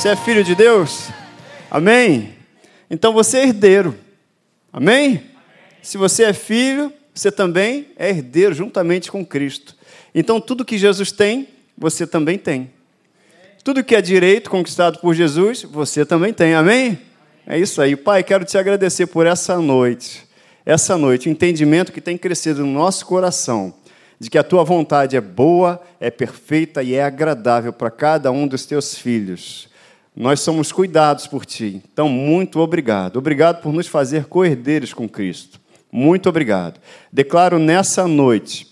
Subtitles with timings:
[0.00, 1.10] Você é filho de Deus?
[1.70, 2.34] Amém?
[2.88, 3.94] Então você é herdeiro.
[4.72, 5.24] Amém?
[5.82, 9.76] Se você é filho, você também é herdeiro juntamente com Cristo.
[10.14, 12.70] Então tudo que Jesus tem, você também tem.
[13.62, 16.54] Tudo que é direito conquistado por Jesus, você também tem.
[16.54, 16.98] Amém?
[17.46, 17.94] É isso aí.
[17.94, 20.26] Pai, quero te agradecer por essa noite.
[20.64, 23.74] Essa noite, o entendimento que tem crescido no nosso coração
[24.18, 28.46] de que a tua vontade é boa, é perfeita e é agradável para cada um
[28.46, 29.68] dos teus filhos.
[30.14, 31.82] Nós somos cuidados por ti.
[31.92, 33.16] Então, muito obrigado.
[33.16, 35.60] Obrigado por nos fazer coerdeiros com Cristo.
[35.90, 36.80] Muito obrigado.
[37.12, 38.66] Declaro nessa noite,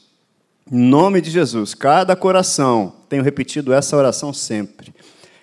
[0.71, 4.95] em nome de Jesus, cada coração, tenho repetido essa oração sempre,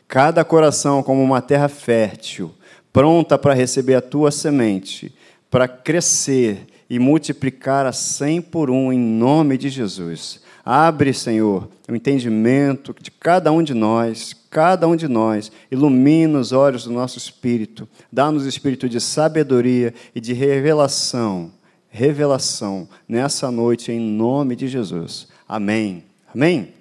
[0.07, 2.53] cada coração como uma terra fértil,
[2.93, 5.13] pronta para receber a tua semente,
[5.49, 10.41] para crescer e multiplicar a cem por um em nome de Jesus.
[10.65, 16.51] Abre, Senhor, o entendimento de cada um de nós, cada um de nós, ilumina os
[16.51, 21.51] olhos do nosso espírito, dá-nos espírito de sabedoria e de revelação,
[21.87, 25.27] revelação nessa noite em nome de Jesus.
[25.47, 26.03] Amém.
[26.33, 26.73] Amém.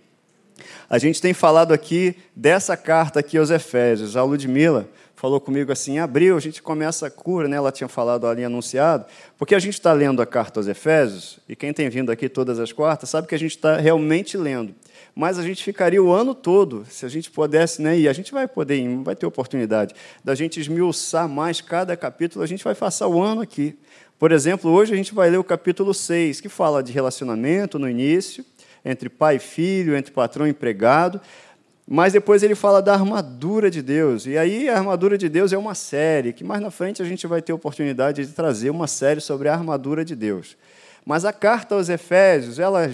[0.88, 4.16] A gente tem falado aqui dessa carta aqui aos Efésios.
[4.16, 4.88] A Ludmila
[5.24, 7.56] falou comigo assim, em abril a gente começa a cura, né?
[7.56, 9.06] ela tinha falado ali, anunciado,
[9.38, 12.60] porque a gente está lendo a carta aos Efésios, e quem tem vindo aqui todas
[12.60, 14.74] as quartas sabe que a gente está realmente lendo.
[15.16, 17.98] Mas a gente ficaria o ano todo, se a gente pudesse, né?
[17.98, 22.46] e a gente vai poder, vai ter oportunidade, da gente esmiuçar mais cada capítulo, a
[22.46, 23.78] gente vai passar o ano aqui.
[24.18, 27.88] Por exemplo, hoje a gente vai ler o capítulo 6, que fala de relacionamento no
[27.88, 28.44] início,
[28.84, 31.18] entre pai e filho, entre patrão e empregado.
[31.86, 34.26] Mas depois ele fala da armadura de Deus.
[34.26, 37.26] E aí a armadura de Deus é uma série, que mais na frente a gente
[37.26, 40.56] vai ter oportunidade de trazer uma série sobre a armadura de Deus.
[41.04, 42.90] Mas a carta aos Efésios, ela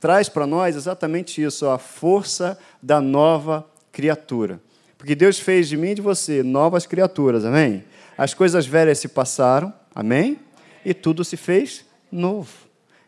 [0.00, 4.58] traz para nós exatamente isso, a força da nova criatura.
[4.96, 7.84] Porque Deus fez de mim e de você novas criaturas, amém?
[8.16, 10.38] As coisas velhas se passaram, amém?
[10.84, 12.50] E tudo se fez novo.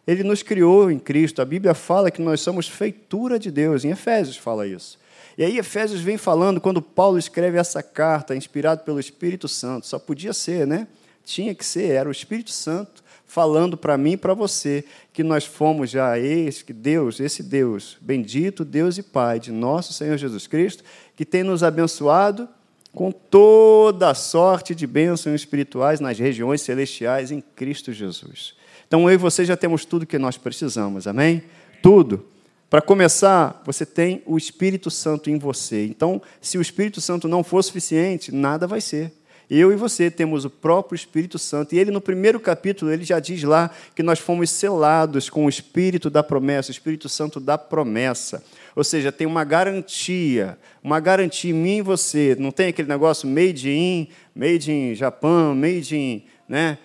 [0.06, 1.40] Ele nos criou em Cristo.
[1.40, 3.84] A Bíblia fala que nós somos feitura de Deus.
[3.84, 4.98] Em Efésios fala isso.
[5.36, 9.98] E aí Efésios vem falando, quando Paulo escreve essa carta, inspirado pelo Espírito Santo, só
[9.98, 10.86] podia ser, né?
[11.24, 15.46] Tinha que ser, era o Espírito Santo falando para mim e para você que nós
[15.46, 20.46] fomos já esse que Deus, esse Deus, bendito Deus e Pai de nosso Senhor Jesus
[20.46, 20.84] Cristo,
[21.16, 22.46] que tem nos abençoado
[22.92, 28.54] com toda a sorte de bênçãos espirituais nas regiões celestiais em Cristo Jesus.
[28.86, 31.42] Então eu e você já temos tudo que nós precisamos, amém?
[31.82, 32.26] Tudo.
[32.72, 35.84] Para começar, você tem o Espírito Santo em você.
[35.84, 39.12] Então, se o Espírito Santo não for suficiente, nada vai ser.
[39.50, 41.74] Eu e você temos o próprio Espírito Santo.
[41.74, 45.50] E ele, no primeiro capítulo, ele já diz lá que nós fomos selados com o
[45.50, 48.42] Espírito da promessa, o Espírito Santo da promessa.
[48.74, 52.34] Ou seja, tem uma garantia, uma garantia em mim e você.
[52.40, 56.24] Não tem aquele negócio made in, made in Japão, made in.
[56.48, 56.78] Né?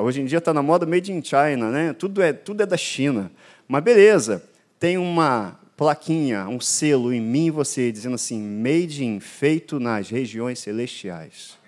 [0.00, 1.92] Hoje em dia está na moda made in China, né?
[1.94, 3.28] tudo, é, tudo é da China.
[3.66, 4.48] Mas beleza
[4.80, 10.08] tem uma plaquinha, um selo em mim e você, dizendo assim, made in, feito nas
[10.08, 11.58] regiões celestiais.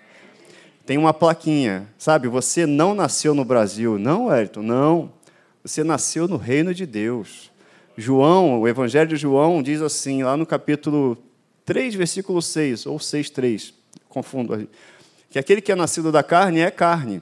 [0.83, 2.27] Tem uma plaquinha, sabe?
[2.27, 3.99] Você não nasceu no Brasil.
[3.99, 5.13] Não, Ayrton, não.
[5.63, 7.51] Você nasceu no reino de Deus.
[7.95, 11.15] João, o Evangelho de João diz assim, lá no capítulo
[11.63, 13.73] 3, versículo 6, ou 6, 3,
[14.09, 14.67] confundo,
[15.29, 17.21] que aquele que é nascido da carne é carne,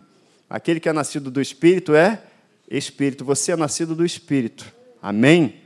[0.49, 2.23] aquele que é nascido do Espírito é
[2.69, 3.25] Espírito.
[3.25, 4.73] Você é nascido do Espírito.
[5.01, 5.60] Amém?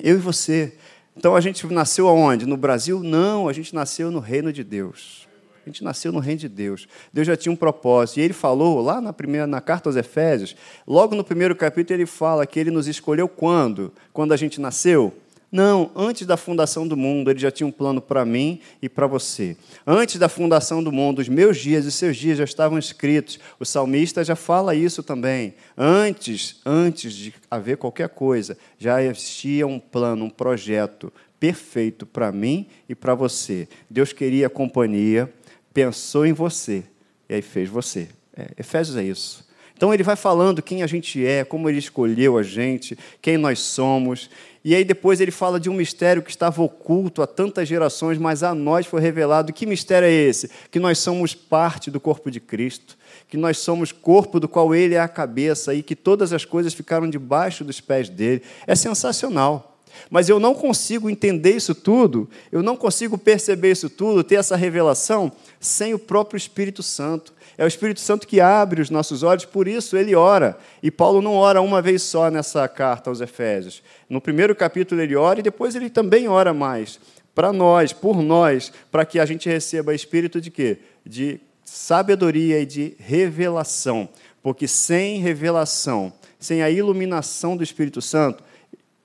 [0.00, 0.74] Eu e você.
[1.16, 2.46] Então a gente nasceu aonde?
[2.46, 3.02] No Brasil?
[3.02, 5.26] Não, a gente nasceu no reino de Deus.
[5.66, 6.88] A gente nasceu no reino de Deus.
[7.12, 8.18] Deus já tinha um propósito.
[8.18, 12.06] E ele falou lá na primeira na carta aos Efésios, logo no primeiro capítulo ele
[12.06, 13.92] fala que ele nos escolheu quando?
[14.12, 15.12] Quando a gente nasceu?
[15.50, 19.06] Não, antes da fundação do mundo, ele já tinha um plano para mim e para
[19.06, 19.56] você.
[19.86, 23.38] Antes da fundação do mundo, os meus dias e seus dias já estavam escritos.
[23.58, 25.54] O salmista já fala isso também.
[25.76, 31.10] Antes, antes de haver qualquer coisa, já existia um plano, um projeto
[31.40, 33.66] perfeito para mim e para você.
[33.88, 35.32] Deus queria companhia,
[35.72, 36.84] pensou em você
[37.26, 38.08] e aí fez você.
[38.36, 39.47] É, Efésios é isso.
[39.78, 43.60] Então ele vai falando quem a gente é, como ele escolheu a gente, quem nós
[43.60, 44.28] somos.
[44.64, 48.42] E aí depois ele fala de um mistério que estava oculto a tantas gerações, mas
[48.42, 49.52] a nós foi revelado.
[49.52, 50.50] Que mistério é esse?
[50.72, 52.98] Que nós somos parte do corpo de Cristo,
[53.28, 56.74] que nós somos corpo do qual ele é a cabeça e que todas as coisas
[56.74, 58.42] ficaram debaixo dos pés dele.
[58.66, 59.77] É sensacional.
[60.10, 64.56] Mas eu não consigo entender isso tudo, eu não consigo perceber isso tudo, ter essa
[64.56, 67.32] revelação, sem o próprio Espírito Santo.
[67.56, 70.56] É o Espírito Santo que abre os nossos olhos, por isso ele ora.
[70.82, 73.82] E Paulo não ora uma vez só nessa carta aos Efésios.
[74.08, 77.00] No primeiro capítulo ele ora e depois ele também ora mais
[77.38, 80.78] para nós, por nós, para que a gente receba espírito de quê?
[81.06, 84.08] De sabedoria e de revelação.
[84.42, 88.42] Porque sem revelação, sem a iluminação do Espírito Santo,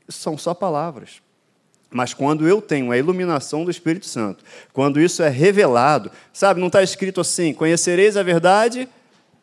[0.08, 1.22] são só palavras.
[1.90, 6.68] Mas quando eu tenho a iluminação do Espírito Santo, quando isso é revelado, sabe, não
[6.68, 8.90] está escrito assim: conhecereis a verdade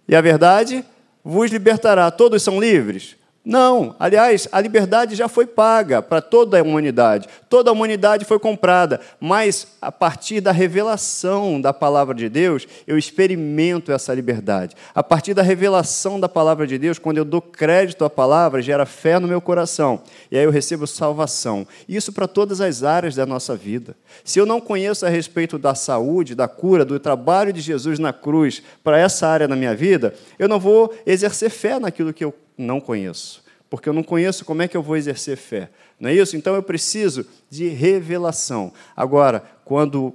[0.09, 0.85] e a verdade
[1.25, 2.11] vos libertará.
[2.11, 3.17] Todos são livres?
[3.43, 7.27] Não, aliás, a liberdade já foi paga para toda a humanidade.
[7.49, 12.99] Toda a humanidade foi comprada, mas a partir da revelação da palavra de Deus, eu
[12.99, 14.77] experimento essa liberdade.
[14.95, 18.85] A partir da revelação da palavra de Deus, quando eu dou crédito à palavra, gera
[18.85, 21.67] fé no meu coração, e aí eu recebo salvação.
[21.89, 23.97] Isso para todas as áreas da nossa vida.
[24.23, 28.13] Se eu não conheço a respeito da saúde, da cura, do trabalho de Jesus na
[28.13, 32.35] cruz para essa área da minha vida, eu não vou exercer fé naquilo que eu
[32.61, 33.43] não conheço.
[33.69, 35.71] Porque eu não conheço como é que eu vou exercer fé.
[35.99, 36.37] Não é isso?
[36.37, 38.73] Então eu preciso de revelação.
[38.97, 40.15] Agora, quando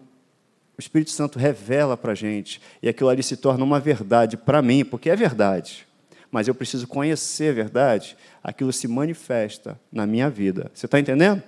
[0.77, 4.61] o Espírito Santo revela para a gente e aquilo ali se torna uma verdade para
[4.61, 5.87] mim, porque é verdade,
[6.29, 10.69] mas eu preciso conhecer a verdade, aquilo se manifesta na minha vida.
[10.73, 11.41] Você está entendendo?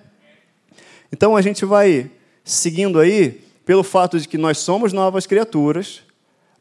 [1.12, 2.10] Então a gente vai
[2.44, 6.04] seguindo aí pelo fato de que nós somos novas criaturas,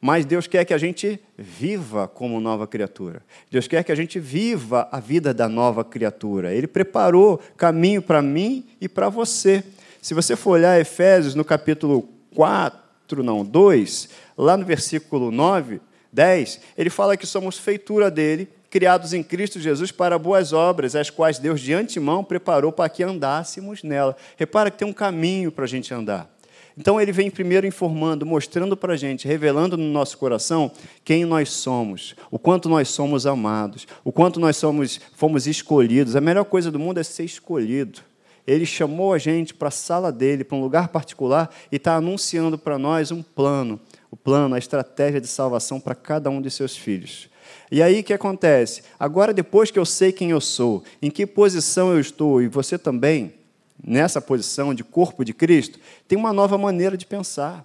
[0.06, 3.24] mas Deus quer que a gente viva como nova criatura.
[3.50, 6.54] Deus quer que a gente viva a vida da nova criatura.
[6.54, 9.64] Ele preparou caminho para mim e para você.
[10.00, 14.08] Se você for olhar Efésios no capítulo 4, não, 2,
[14.38, 15.80] lá no versículo 9,
[16.12, 21.10] 10, ele fala que somos feitura dele, criados em Cristo Jesus para boas obras, as
[21.10, 24.16] quais Deus de antemão preparou para que andássemos nela.
[24.36, 26.35] Repara que tem um caminho para a gente andar.
[26.78, 30.70] Então ele vem primeiro informando, mostrando para a gente, revelando no nosso coração
[31.02, 36.14] quem nós somos, o quanto nós somos amados, o quanto nós somos, fomos escolhidos.
[36.14, 38.00] A melhor coisa do mundo é ser escolhido.
[38.46, 42.56] Ele chamou a gente para a sala dele, para um lugar particular, e está anunciando
[42.56, 43.80] para nós um plano,
[44.10, 47.28] o plano, a estratégia de salvação para cada um de seus filhos.
[47.72, 48.82] E aí o que acontece?
[49.00, 52.78] Agora, depois que eu sei quem eu sou, em que posição eu estou, e você
[52.78, 53.34] também,
[53.82, 55.78] nessa posição de corpo de Cristo,
[56.08, 57.64] tem uma nova maneira de pensar,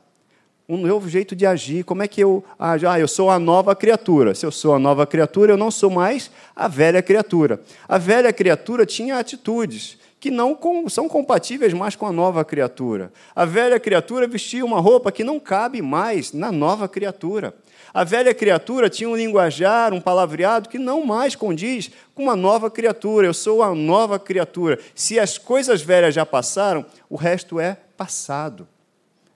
[0.68, 1.84] um novo jeito de agir.
[1.84, 2.88] Como é que eu ajo?
[2.88, 4.34] Ah, eu sou a nova criatura.
[4.34, 7.60] Se eu sou a nova criatura, eu não sou mais a velha criatura.
[7.90, 13.12] A velha criatura tinha atitudes que não são compatíveis mais com a nova criatura.
[13.36, 17.54] A velha criatura vestia uma roupa que não cabe mais na nova criatura.
[17.94, 22.72] A velha criatura tinha um linguajar, um palavreado que não mais condiz com uma nova
[22.72, 23.28] criatura.
[23.28, 24.80] Eu sou a nova criatura.
[24.96, 28.68] Se as coisas velhas já passaram, o resto é passado.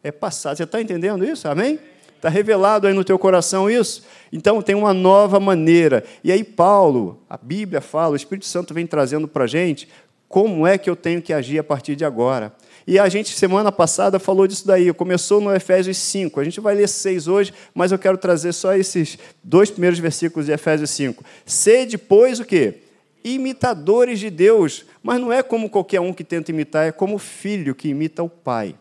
[0.01, 0.55] É passado.
[0.55, 1.47] Você está entendendo isso?
[1.47, 1.79] Amém?
[2.15, 4.05] Está revelado aí no teu coração isso?
[4.31, 6.03] Então tem uma nova maneira.
[6.23, 9.87] E aí, Paulo, a Bíblia fala, o Espírito Santo vem trazendo para a gente
[10.27, 12.53] como é que eu tenho que agir a partir de agora.
[12.87, 14.93] E a gente, semana passada, falou disso daí.
[14.93, 16.39] Começou no Efésios 5.
[16.39, 20.45] A gente vai ler 6 hoje, mas eu quero trazer só esses dois primeiros versículos
[20.45, 21.23] de Efésios 5.
[21.45, 22.75] Sede, pois, o quê?
[23.23, 24.85] Imitadores de Deus.
[25.01, 28.29] Mas não é como qualquer um que tenta imitar, é como filho que imita o
[28.29, 28.75] pai.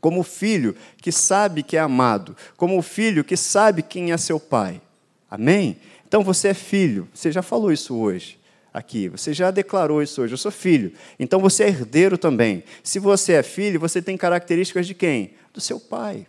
[0.00, 2.36] Como filho que sabe que é amado.
[2.56, 4.80] Como filho que sabe quem é seu pai.
[5.28, 5.76] Amém?
[6.06, 7.08] Então você é filho.
[7.12, 8.37] Você já falou isso hoje
[8.78, 9.08] aqui.
[9.08, 10.32] Você já declarou isso hoje.
[10.32, 10.92] Eu sou filho.
[11.18, 12.62] Então você é herdeiro também.
[12.82, 15.32] Se você é filho, você tem características de quem?
[15.52, 16.26] Do seu pai.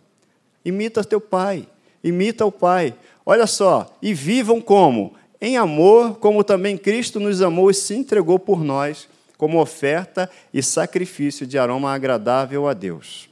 [0.64, 1.66] Imita teu pai.
[2.02, 2.94] Imita o pai.
[3.24, 3.96] Olha só.
[4.02, 5.14] E vivam como?
[5.40, 10.62] Em amor, como também Cristo nos amou e se entregou por nós, como oferta e
[10.62, 13.30] sacrifício de aroma agradável a Deus.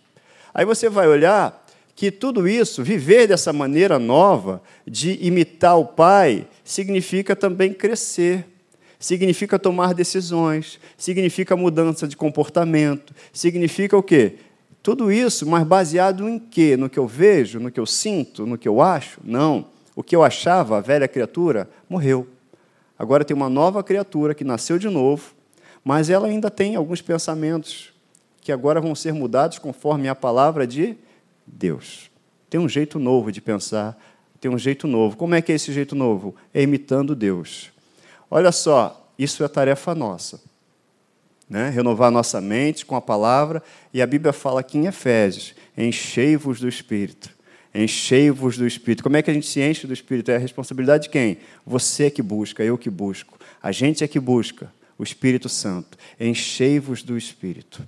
[0.54, 6.46] Aí você vai olhar que tudo isso, viver dessa maneira nova, de imitar o Pai,
[6.62, 8.46] significa também crescer
[8.98, 14.36] significa tomar decisões, significa mudança de comportamento, significa o quê?
[14.82, 16.76] Tudo isso, mas baseado em quê?
[16.76, 19.20] No que eu vejo, no que eu sinto, no que eu acho?
[19.22, 19.66] Não.
[19.94, 22.26] O que eu achava, a velha criatura, morreu.
[22.98, 25.34] Agora tem uma nova criatura que nasceu de novo,
[25.84, 27.92] mas ela ainda tem alguns pensamentos
[28.40, 30.96] que agora vão ser mudados conforme a palavra de
[31.46, 32.10] Deus.
[32.48, 33.96] Tem um jeito novo de pensar,
[34.40, 35.16] tem um jeito novo.
[35.16, 36.34] Como é que é esse jeito novo?
[36.54, 37.70] É imitando Deus.
[38.30, 40.40] Olha só, isso é tarefa nossa.
[41.49, 41.70] Né?
[41.70, 46.68] Renovar nossa mente com a palavra, e a Bíblia fala aqui em Efésios: enchei-vos do
[46.68, 47.30] Espírito.
[47.75, 49.02] Enchei-vos do Espírito.
[49.02, 50.30] Como é que a gente se enche do Espírito?
[50.30, 51.38] É a responsabilidade de quem?
[51.66, 53.38] Você que busca, eu que busco.
[53.62, 55.97] A gente é que busca o Espírito Santo.
[56.18, 57.87] Enchei-vos do Espírito.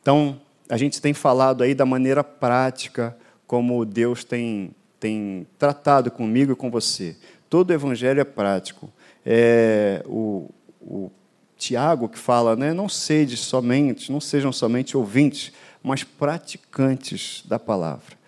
[0.00, 3.16] Então, a gente tem falado aí da maneira prática
[3.46, 7.16] como Deus tem, tem tratado comigo e com você.
[7.48, 8.90] Todo o Evangelho é prático
[9.24, 10.50] é, o,
[10.80, 11.10] o
[11.56, 12.72] Tiago que fala, né?
[12.72, 15.52] Não sede somente, não sejam somente ouvintes,
[15.82, 18.20] mas praticantes da palavra.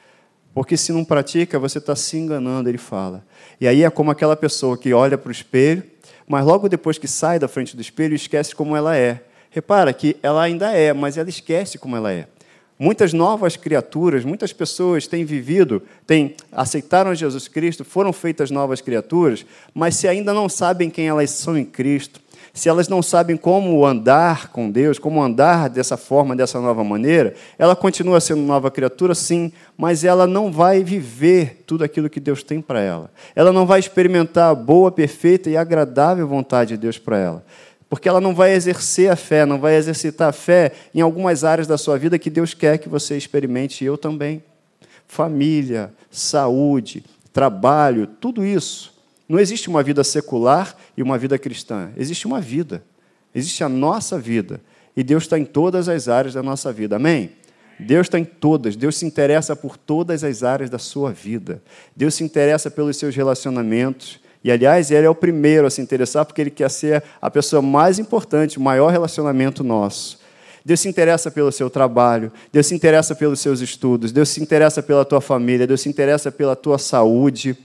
[0.55, 3.25] Porque se não pratica, você está se enganando, ele fala.
[3.61, 5.83] E aí é como aquela pessoa que olha para o espelho,
[6.29, 9.25] mas logo depois que sai da frente do espelho, esquece como ela é.
[9.51, 12.29] Repara que ela ainda é, mas ela esquece como ela é.
[12.79, 19.47] Muitas novas criaturas, muitas pessoas têm vivido, têm aceitaram Jesus Cristo, foram feitas novas criaturas,
[19.73, 22.21] mas se ainda não sabem quem elas são em Cristo,
[22.53, 27.35] se elas não sabem como andar com Deus, como andar dessa forma, dessa nova maneira,
[27.59, 32.45] ela continua sendo nova criatura, sim, mas ela não vai viver tudo aquilo que Deus
[32.45, 33.11] tem para ela.
[33.35, 37.45] Ela não vai experimentar a boa, perfeita e agradável vontade de Deus para ela.
[37.95, 41.67] Porque ela não vai exercer a fé, não vai exercitar a fé em algumas áreas
[41.67, 44.43] da sua vida que Deus quer que você experimente, e eu também.
[45.07, 48.95] Família, saúde, trabalho, tudo isso
[49.29, 51.91] não existe uma vida secular e uma vida cristã.
[51.97, 52.83] Existe uma vida.
[53.35, 54.61] Existe a nossa vida.
[54.97, 56.97] E Deus está em todas as áreas da nossa vida.
[56.97, 57.31] Amém?
[57.79, 58.77] Deus está em todas.
[58.77, 61.63] Deus se interessa por todas as áreas da sua vida.
[61.97, 64.21] Deus se interessa pelos seus relacionamentos.
[64.45, 67.63] E, aliás, Ele é o primeiro a se interessar porque Ele quer ser a pessoa
[67.63, 70.23] mais importante, o maior relacionamento nosso.
[70.63, 74.83] Deus se interessa pelo seu trabalho, Deus se interessa pelos seus estudos, Deus se interessa
[74.83, 77.57] pela tua família, Deus se interessa pela tua saúde.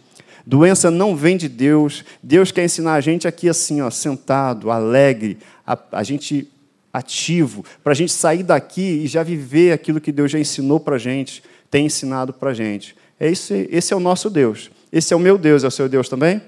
[0.46, 2.04] Doença não vem de Deus.
[2.24, 6.50] Deus quer ensinar a gente aqui assim, ó, sentado, alegre, a, a gente
[6.92, 10.96] ativo, para a gente sair daqui e já viver aquilo que Deus já ensinou para
[10.96, 12.96] a gente, tem ensinado para a gente.
[13.20, 14.72] Esse, esse é o nosso Deus.
[14.92, 16.42] Esse é o meu Deus, é o seu Deus também?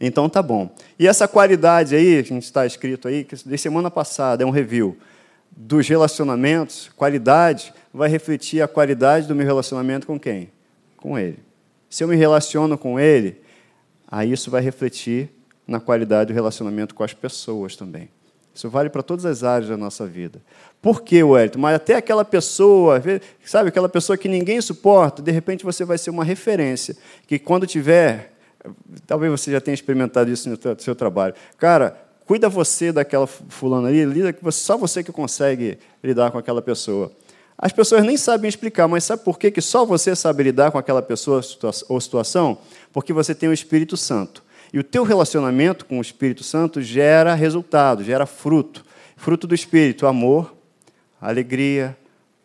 [0.00, 0.70] Então tá bom.
[0.98, 4.96] E essa qualidade aí, que está escrito aí, que de semana passada é um review
[5.50, 10.50] dos relacionamentos, qualidade vai refletir a qualidade do meu relacionamento com quem?
[10.98, 11.46] Com ele.
[11.88, 13.40] Se eu me relaciono com Ele,
[14.06, 15.30] aí isso vai refletir
[15.66, 18.08] na qualidade do relacionamento com as pessoas também.
[18.54, 20.40] Isso vale para todas as áreas da nossa vida.
[20.80, 21.58] Por que, Wellington?
[21.58, 23.02] Mas até aquela pessoa,
[23.44, 27.66] sabe, aquela pessoa que ninguém suporta, de repente você vai ser uma referência, que quando
[27.66, 28.35] tiver,
[29.06, 31.34] talvez você já tenha experimentado isso no seu trabalho.
[31.58, 36.60] Cara, cuida você daquela fulana ali, lida que só você que consegue lidar com aquela
[36.60, 37.12] pessoa.
[37.58, 40.76] As pessoas nem sabem explicar, mas sabe por que, que só você sabe lidar com
[40.76, 41.40] aquela pessoa
[41.88, 42.58] ou situação?
[42.92, 44.44] Porque você tem o Espírito Santo.
[44.72, 48.84] E o teu relacionamento com o Espírito Santo gera resultado, gera fruto.
[49.16, 50.54] Fruto do Espírito, amor,
[51.18, 51.96] alegria,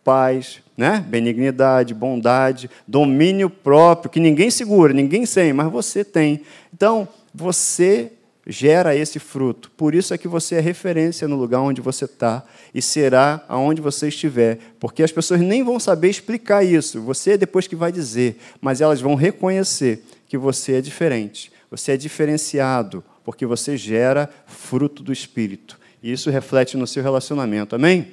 [0.04, 1.04] paz, né?
[1.08, 6.42] benignidade, bondade, domínio próprio, que ninguém segura, ninguém tem, mas você tem.
[6.74, 8.12] Então, você
[8.46, 9.70] gera esse fruto.
[9.72, 13.82] Por isso é que você é referência no lugar onde você está e será aonde
[13.82, 17.02] você estiver, porque as pessoas nem vão saber explicar isso.
[17.02, 21.52] Você é depois que vai dizer, mas elas vão reconhecer que você é diferente.
[21.70, 25.80] Você é diferenciado, porque você gera fruto do espírito.
[26.02, 27.76] E isso reflete no seu relacionamento.
[27.76, 28.08] Amém?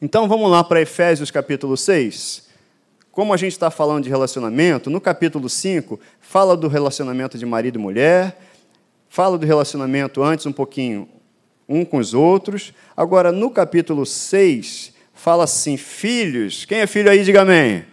[0.00, 2.46] Então vamos lá para Efésios capítulo 6.
[3.10, 7.80] Como a gente está falando de relacionamento, no capítulo 5 fala do relacionamento de marido
[7.80, 8.38] e mulher,
[9.08, 11.08] fala do relacionamento antes um pouquinho
[11.68, 12.72] um com os outros.
[12.96, 17.84] Agora, no capítulo 6, fala assim: Filhos, quem é filho aí, diga amém.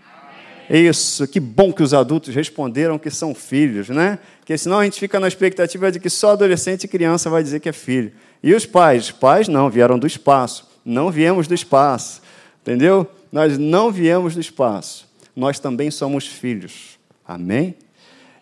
[0.69, 0.85] amém.
[0.87, 4.19] Isso, que bom que os adultos responderam que são filhos, né?
[4.37, 7.59] Porque senão a gente fica na expectativa de que só adolescente e criança vai dizer
[7.59, 8.11] que é filho.
[8.43, 9.05] E os pais?
[9.05, 10.74] Os pais não, vieram do espaço.
[10.85, 12.21] Não viemos do espaço,
[12.61, 13.09] entendeu?
[13.31, 15.09] Nós não viemos do espaço.
[15.35, 16.99] Nós também somos filhos.
[17.27, 17.75] Amém?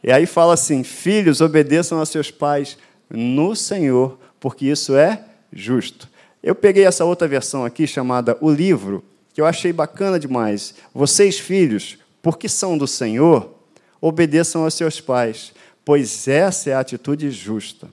[0.03, 2.77] E aí fala assim: Filhos, obedeçam a seus pais
[3.09, 6.09] no Senhor, porque isso é justo.
[6.43, 10.75] Eu peguei essa outra versão aqui, chamada O Livro, que eu achei bacana demais.
[10.93, 13.53] Vocês, filhos, porque são do Senhor,
[14.01, 15.53] obedeçam aos seus pais,
[15.85, 17.87] pois essa é a atitude justa.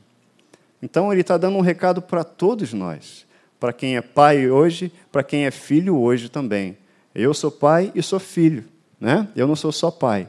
[0.82, 3.24] Então, ele está dando um recado para todos nós,
[3.60, 6.76] para quem é pai hoje, para quem é filho hoje também.
[7.14, 8.64] Eu sou pai e sou filho,
[8.98, 9.28] né?
[9.36, 10.26] eu não sou só pai.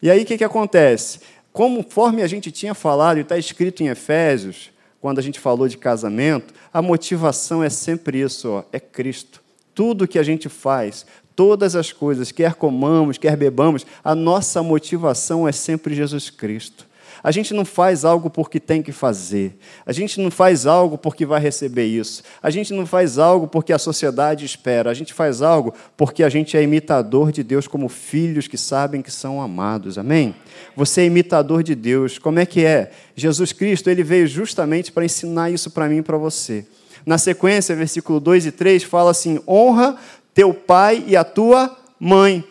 [0.00, 1.20] E aí o que, que acontece?
[1.52, 5.76] Conforme a gente tinha falado, e está escrito em Efésios, quando a gente falou de
[5.76, 9.42] casamento, a motivação é sempre isso, ó, é Cristo.
[9.74, 15.48] Tudo que a gente faz, todas as coisas, quer comamos, quer bebamos, a nossa motivação
[15.48, 16.86] é sempre Jesus Cristo.
[17.22, 19.58] A gente não faz algo porque tem que fazer.
[19.84, 22.22] A gente não faz algo porque vai receber isso.
[22.42, 24.90] A gente não faz algo porque a sociedade espera.
[24.90, 29.02] A gente faz algo porque a gente é imitador de Deus como filhos que sabem
[29.02, 29.98] que são amados.
[29.98, 30.34] Amém?
[30.76, 32.18] Você é imitador de Deus.
[32.18, 32.90] Como é que é?
[33.14, 36.66] Jesus Cristo, ele veio justamente para ensinar isso para mim e para você.
[37.04, 39.96] Na sequência, versículo 2 e 3 fala assim: honra
[40.34, 42.44] teu pai e a tua mãe.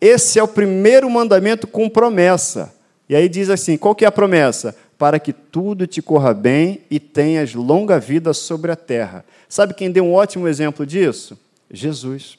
[0.00, 2.74] Esse é o primeiro mandamento com promessa.
[3.08, 4.74] E aí diz assim: qual que é a promessa?
[4.98, 9.24] para que tudo te corra bem e tenhas longa vida sobre a terra.
[9.48, 11.38] Sabe quem deu um ótimo exemplo disso?
[11.70, 12.38] Jesus.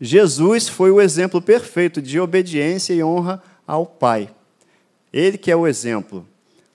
[0.00, 4.28] Jesus foi o exemplo perfeito de obediência e honra ao Pai.
[5.12, 6.26] Ele que é o exemplo.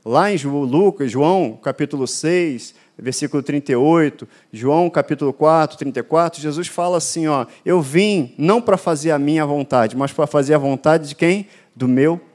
[0.03, 7.27] Lá em Lucas, João, capítulo 6, versículo 38, João, capítulo 4, 34, Jesus fala assim,
[7.27, 11.15] ó: "Eu vim não para fazer a minha vontade, mas para fazer a vontade de
[11.15, 11.47] quem?
[11.75, 12.32] Do meu Pai."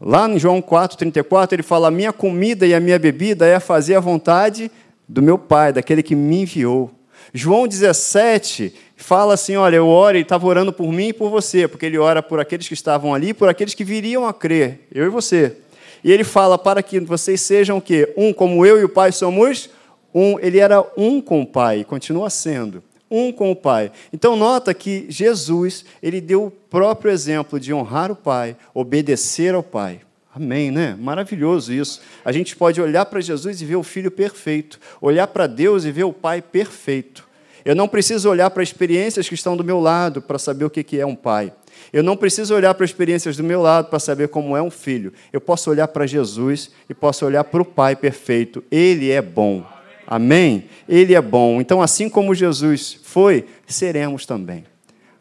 [0.00, 3.60] Lá em João 4, 34, ele fala: "A minha comida e a minha bebida é
[3.60, 4.70] fazer a vontade
[5.08, 6.90] do meu Pai, daquele que me enviou."
[7.32, 11.68] João 17 fala assim: Olha, eu oro, ele estava orando por mim e por você,
[11.68, 15.06] porque ele ora por aqueles que estavam ali, por aqueles que viriam a crer, eu
[15.06, 15.56] e você.
[16.04, 18.12] E ele fala para que vocês sejam o quê?
[18.16, 19.70] Um, como eu e o Pai somos
[20.12, 20.38] um.
[20.40, 22.82] Ele era um com o Pai, continua sendo
[23.12, 23.92] um com o Pai.
[24.12, 29.62] Então nota que Jesus, ele deu o próprio exemplo de honrar o Pai, obedecer ao
[29.62, 30.00] Pai.
[30.34, 30.96] Amém, né?
[30.98, 32.00] Maravilhoso isso.
[32.24, 35.92] A gente pode olhar para Jesus e ver o Filho perfeito, olhar para Deus e
[35.92, 37.28] ver o Pai perfeito.
[37.64, 40.98] Eu não preciso olhar para experiências que estão do meu lado para saber o que
[40.98, 41.52] é um pai.
[41.92, 45.12] Eu não preciso olhar para experiências do meu lado para saber como é um filho.
[45.32, 48.64] Eu posso olhar para Jesus e posso olhar para o Pai perfeito.
[48.70, 49.64] Ele é bom.
[50.12, 50.64] Amém?
[50.86, 51.58] Ele é bom.
[51.58, 54.62] Então, assim como Jesus foi, seremos também.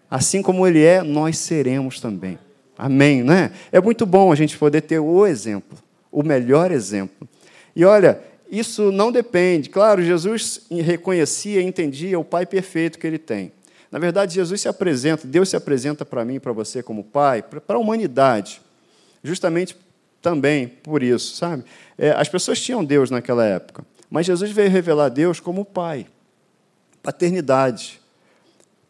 [0.10, 2.38] Assim como ele é, nós seremos também.
[2.77, 3.51] Amém, né?
[3.71, 5.77] É muito bom a gente poder ter o exemplo,
[6.12, 7.25] o melhor exemplo.
[7.74, 8.19] E olha,
[8.51, 9.69] isso não depende.
[9.69, 13.53] Claro, Jesus reconhecia e entendia o Pai perfeito que ele tem.
[13.89, 17.77] Na verdade, Jesus se apresenta, Deus se apresenta para mim para você como Pai, para
[17.77, 18.62] a humanidade,
[19.24, 19.74] justamente
[20.21, 21.63] também por isso, sabe?
[21.98, 26.05] É, as pessoas tinham Deus naquela época, mas Jesus veio revelar Deus como Pai,
[27.01, 28.01] paternidade,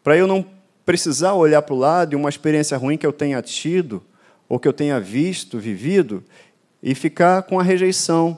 [0.02, 0.44] para eu não
[0.84, 4.02] precisar olhar para o lado e uma experiência ruim que eu tenha tido,
[4.48, 6.24] ou que eu tenha visto, vivido,
[6.82, 8.36] e ficar com a rejeição.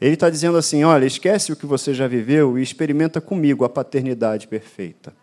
[0.00, 3.68] Ele está dizendo assim: olha, esquece o que você já viveu e experimenta comigo a
[3.68, 5.14] paternidade perfeita.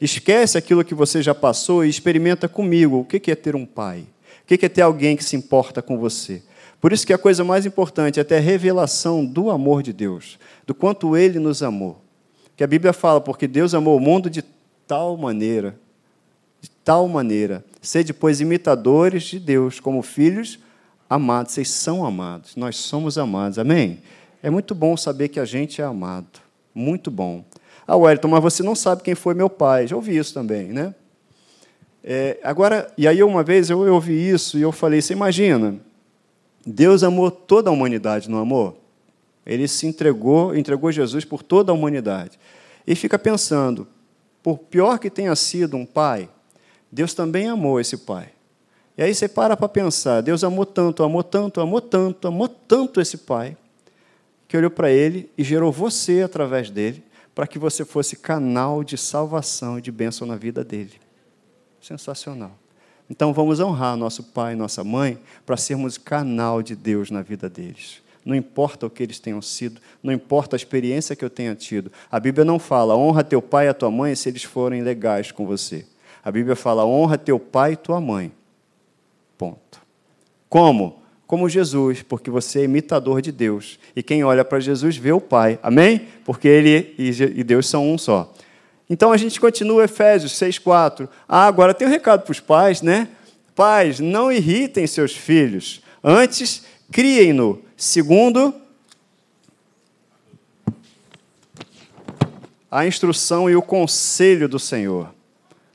[0.00, 4.06] Esquece aquilo que você já passou e experimenta comigo o que é ter um pai.
[4.44, 6.42] O que é ter alguém que se importa com você.
[6.82, 10.36] Por isso que a coisa mais importante é ter a revelação do amor de Deus,
[10.66, 12.02] do quanto Ele nos amou.
[12.56, 14.42] Que a Bíblia fala, porque Deus amou o mundo de
[14.84, 15.76] tal maneira,
[16.60, 17.64] de tal maneira.
[17.80, 20.58] Sede, pois, imitadores de Deus, como filhos
[21.08, 21.52] amados.
[21.52, 23.60] Vocês são amados, nós somos amados.
[23.60, 24.00] Amém?
[24.42, 26.40] É muito bom saber que a gente é amado.
[26.74, 27.44] Muito bom.
[27.86, 29.86] Ah, Wellington, mas você não sabe quem foi meu pai.
[29.86, 30.92] Já ouvi isso também, né?
[32.02, 35.76] É, agora, e aí uma vez eu ouvi isso e eu falei: você imagina,
[36.66, 38.80] Deus amou toda a humanidade, não amou?
[39.44, 42.38] Ele se entregou, entregou Jesus por toda a humanidade.
[42.86, 43.86] E fica pensando,
[44.42, 46.28] por pior que tenha sido um pai,
[46.90, 48.30] Deus também amou esse pai.
[48.96, 53.00] E aí você para para pensar, Deus amou tanto, amou tanto, amou tanto, amou tanto
[53.00, 53.56] esse pai,
[54.46, 57.02] que olhou para ele e gerou você através dele,
[57.34, 61.00] para que você fosse canal de salvação e de bênção na vida dele.
[61.80, 62.61] Sensacional.
[63.12, 67.46] Então vamos honrar nosso pai e nossa mãe para sermos canal de Deus na vida
[67.46, 68.00] deles.
[68.24, 71.92] Não importa o que eles tenham sido, não importa a experiência que eu tenha tido.
[72.10, 75.30] A Bíblia não fala honra teu pai e a tua mãe se eles forem legais
[75.30, 75.84] com você.
[76.24, 78.32] A Bíblia fala honra teu pai e tua mãe.
[79.36, 79.82] Ponto.
[80.48, 81.02] Como?
[81.26, 83.78] Como Jesus, porque você é imitador de Deus.
[83.94, 85.58] E quem olha para Jesus vê o Pai.
[85.62, 86.08] Amém?
[86.24, 88.32] Porque Ele e Deus são um só.
[88.92, 91.08] Então a gente continua Efésios 6,4.
[91.26, 93.08] Ah, agora tem um recado para os pais, né?
[93.54, 95.80] Pais, não irritem seus filhos.
[96.04, 98.54] Antes, criem-no segundo
[102.70, 105.08] a instrução e o conselho do Senhor.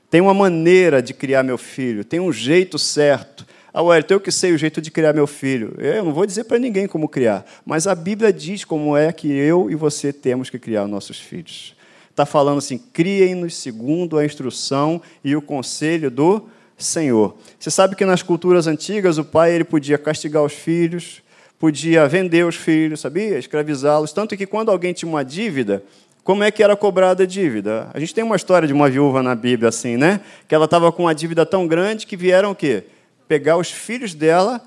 [0.08, 3.44] Tem uma maneira de criar meu filho, tem um jeito certo.
[3.74, 5.74] Ah, Wellington, eu que sei o jeito de criar meu filho.
[5.78, 9.26] Eu não vou dizer para ninguém como criar, mas a Bíblia diz como é que
[9.26, 11.76] eu e você temos que criar nossos filhos.
[12.18, 17.36] Está falando assim: criem-nos segundo a instrução e o conselho do Senhor.
[17.56, 21.22] Você sabe que nas culturas antigas o pai ele podia castigar os filhos,
[21.60, 23.38] podia vender os filhos, sabia?
[23.38, 24.12] Escravizá-los.
[24.12, 25.84] Tanto que quando alguém tinha uma dívida,
[26.24, 27.88] como é que era cobrada a dívida?
[27.94, 30.20] A gente tem uma história de uma viúva na Bíblia assim, né?
[30.48, 32.82] Que ela estava com uma dívida tão grande que vieram o quê?
[33.28, 34.60] Pegar os filhos dela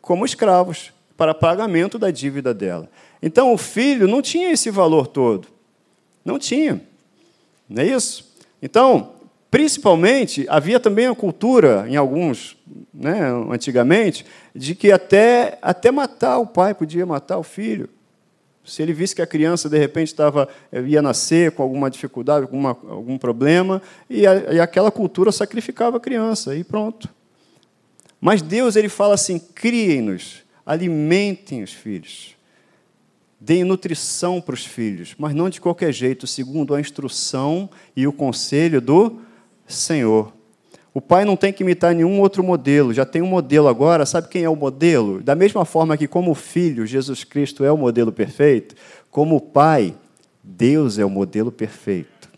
[0.00, 2.88] como escravos para pagamento da dívida dela.
[3.22, 5.57] Então o filho não tinha esse valor todo.
[6.24, 6.80] Não tinha.
[7.68, 8.32] Não é isso?
[8.62, 9.12] Então,
[9.50, 12.56] principalmente, havia também a cultura, em alguns,
[12.92, 17.88] né, antigamente, de que até, até matar o pai podia matar o filho.
[18.64, 22.46] Se ele visse que a criança, de repente, estava, eh, ia nascer com alguma dificuldade,
[22.86, 27.08] algum problema, e, a, e aquela cultura sacrificava a criança, e pronto.
[28.20, 32.36] Mas Deus ele fala assim: criem-nos, alimentem os filhos,
[33.40, 38.12] deem nutrição para os filhos, mas não de qualquer jeito, segundo a instrução e o
[38.12, 39.20] conselho do
[39.66, 40.32] Senhor.
[40.92, 44.28] O pai não tem que imitar nenhum outro modelo, já tem um modelo agora, sabe
[44.28, 45.22] quem é o modelo?
[45.22, 48.74] Da mesma forma que, como filho, Jesus Cristo é o modelo perfeito,
[49.10, 49.94] como pai,
[50.42, 52.28] Deus é o modelo perfeito.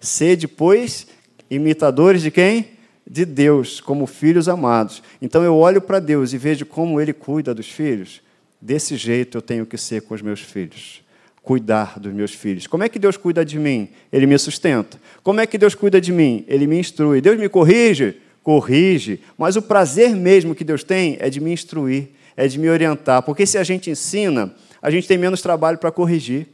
[0.00, 1.06] Sede, pois,
[1.50, 2.70] imitadores de quem?
[3.08, 5.02] De Deus, como filhos amados.
[5.20, 8.20] Então eu olho para Deus e vejo como Ele cuida dos filhos.
[8.60, 11.02] Desse jeito eu tenho que ser com os meus filhos
[11.48, 12.66] cuidar dos meus filhos.
[12.66, 13.88] Como é que Deus cuida de mim?
[14.12, 15.00] Ele me sustenta.
[15.22, 16.44] Como é que Deus cuida de mim?
[16.46, 17.22] Ele me instrui.
[17.22, 18.16] Deus me corrige?
[18.42, 19.20] Corrige.
[19.38, 23.22] Mas o prazer mesmo que Deus tem é de me instruir, é de me orientar.
[23.22, 26.46] Porque se a gente ensina, a gente tem menos trabalho para corrigir.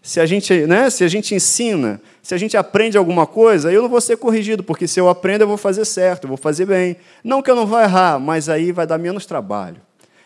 [0.00, 3.82] Se a, gente, né, se a gente ensina, se a gente aprende alguma coisa, eu
[3.82, 6.64] não vou ser corrigido, porque se eu aprendo, eu vou fazer certo, eu vou fazer
[6.64, 6.96] bem.
[7.24, 9.82] Não que eu não vá errar, mas aí vai dar menos trabalho.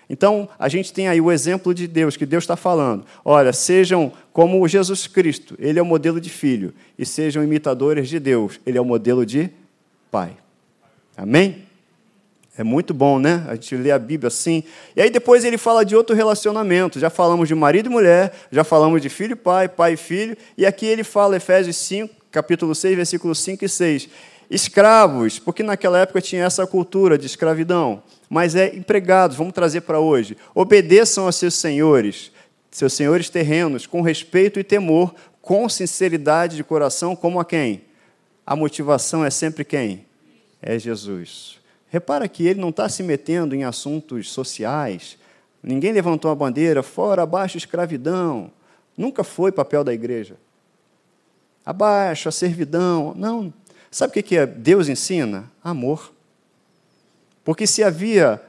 [0.09, 3.05] Então, a gente tem aí o exemplo de Deus, que Deus está falando.
[3.25, 8.19] Olha, sejam como Jesus Cristo, ele é o modelo de filho, e sejam imitadores de
[8.19, 9.51] Deus, ele é o modelo de
[10.11, 10.37] pai.
[11.17, 11.65] Amém?
[12.57, 13.45] É muito bom, né?
[13.49, 14.63] A gente lê a Bíblia assim.
[14.95, 17.01] E aí depois ele fala de outro relacionamento.
[17.01, 20.37] Já falamos de marido e mulher, já falamos de filho e pai, pai e filho.
[20.57, 24.09] E aqui ele fala, Efésios 5, capítulo 6, versículos 5 e 6.
[24.49, 28.01] Escravos, porque naquela época tinha essa cultura de escravidão
[28.35, 30.37] mas é empregados, vamos trazer para hoje.
[30.53, 32.33] Obedeçam aos seus senhores,
[32.69, 37.83] seus senhores terrenos, com respeito e temor, com sinceridade de coração, como a quem?
[38.45, 40.05] A motivação é sempre quem?
[40.61, 41.61] É Jesus.
[41.89, 45.17] Repara que ele não está se metendo em assuntos sociais.
[45.63, 48.51] Ninguém levantou a bandeira, fora, abaixo, escravidão.
[48.97, 50.35] Nunca foi papel da igreja.
[51.65, 53.15] Abaixo, a servidão.
[53.17, 53.55] Não.
[53.93, 55.49] Sabe o que é Deus ensina?
[55.63, 56.14] Amor.
[57.45, 58.41] Porque se havia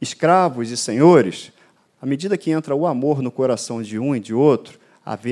[0.00, 1.50] escravos e senhores,
[2.00, 4.78] à medida que entra o amor no coração de um e de outro,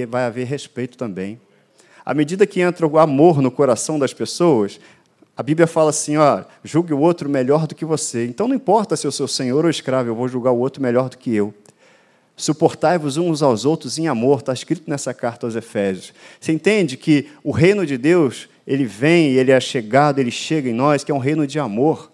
[0.08, 1.38] vai haver respeito também.
[2.04, 4.80] À medida que entra o amor no coração das pessoas,
[5.36, 8.26] a Bíblia fala assim: ó, julgue o outro melhor do que você.
[8.26, 11.08] Então não importa se eu sou senhor ou escravo, eu vou julgar o outro melhor
[11.08, 11.54] do que eu.
[12.36, 16.12] Suportai-vos uns aos outros em amor, está escrito nessa carta aos Efésios.
[16.40, 20.72] Você entende que o reino de Deus, ele vem, ele é chegado, ele chega em
[20.72, 22.11] nós, que é um reino de amor.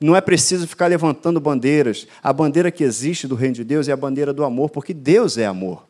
[0.00, 2.06] Não é preciso ficar levantando bandeiras.
[2.22, 5.38] A bandeira que existe do reino de Deus é a bandeira do amor, porque Deus
[5.38, 5.84] é amor.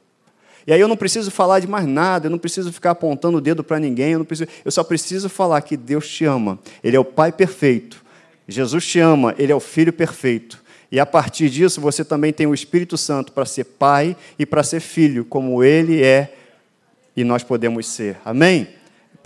[0.66, 3.40] E aí eu não preciso falar de mais nada, eu não preciso ficar apontando o
[3.40, 6.58] dedo para ninguém, eu, preciso, eu só preciso falar que Deus te ama.
[6.82, 8.04] Ele é o Pai perfeito.
[8.48, 10.64] Jesus te ama, Ele é o Filho perfeito.
[10.90, 14.62] E a partir disso você também tem o Espírito Santo para ser pai e para
[14.62, 16.32] ser filho, como Ele é
[17.16, 18.18] e nós podemos ser.
[18.24, 18.68] Amém?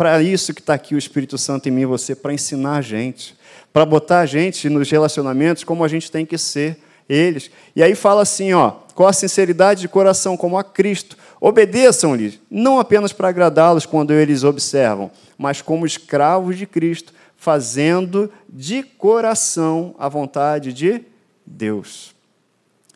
[0.00, 2.80] Para isso que está aqui o Espírito Santo em mim e você, para ensinar a
[2.80, 3.36] gente
[3.70, 7.50] para botar a gente nos relacionamentos como a gente tem que ser eles.
[7.76, 11.18] E aí fala assim, ó, com a sinceridade de coração, como a Cristo.
[11.38, 18.82] Obedeçam-lhes, não apenas para agradá-los quando eles observam, mas como escravos de Cristo, fazendo de
[18.82, 21.04] coração a vontade de
[21.44, 22.14] Deus.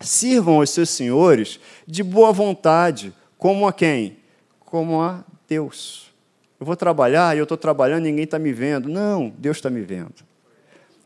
[0.00, 4.16] Sirvam os seus senhores de boa vontade, como a quem?
[4.58, 6.13] Como a Deus.
[6.58, 8.88] Eu vou trabalhar e eu estou trabalhando, ninguém está me vendo.
[8.88, 10.14] Não, Deus está me vendo.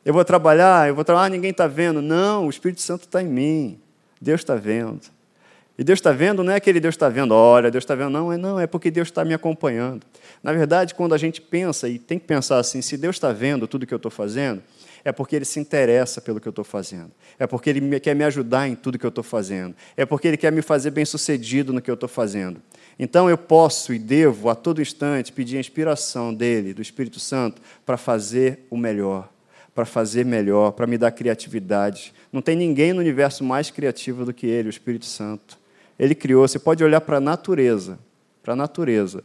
[0.05, 2.01] Eu vou trabalhar, eu vou trabalhar, ninguém está vendo.
[2.01, 3.81] Não, o Espírito Santo está em mim.
[4.21, 5.01] Deus está vendo.
[5.79, 8.33] E Deus está vendo não é aquele Deus está vendo, olha, Deus está vendo, não,
[8.33, 10.05] é não, é porque Deus está me acompanhando.
[10.43, 13.69] Na verdade, quando a gente pensa, e tem que pensar assim, se Deus está vendo
[13.69, 14.61] tudo que eu estou fazendo,
[15.05, 17.13] é porque Ele se interessa pelo que eu estou fazendo.
[17.39, 19.75] É porque Ele quer me ajudar em tudo que eu estou fazendo.
[19.97, 22.61] É porque Ele quer me fazer bem sucedido no que eu estou fazendo.
[22.99, 27.63] Então eu posso e devo a todo instante pedir a inspiração dele, do Espírito Santo,
[27.87, 29.29] para fazer o melhor
[29.79, 32.13] para fazer melhor, para me dar criatividade.
[32.33, 35.57] Não tem ninguém no universo mais criativo do que Ele, o Espírito Santo.
[35.97, 36.49] Ele criou.
[36.49, 37.97] Você pode olhar para a natureza,
[38.43, 39.23] para a natureza.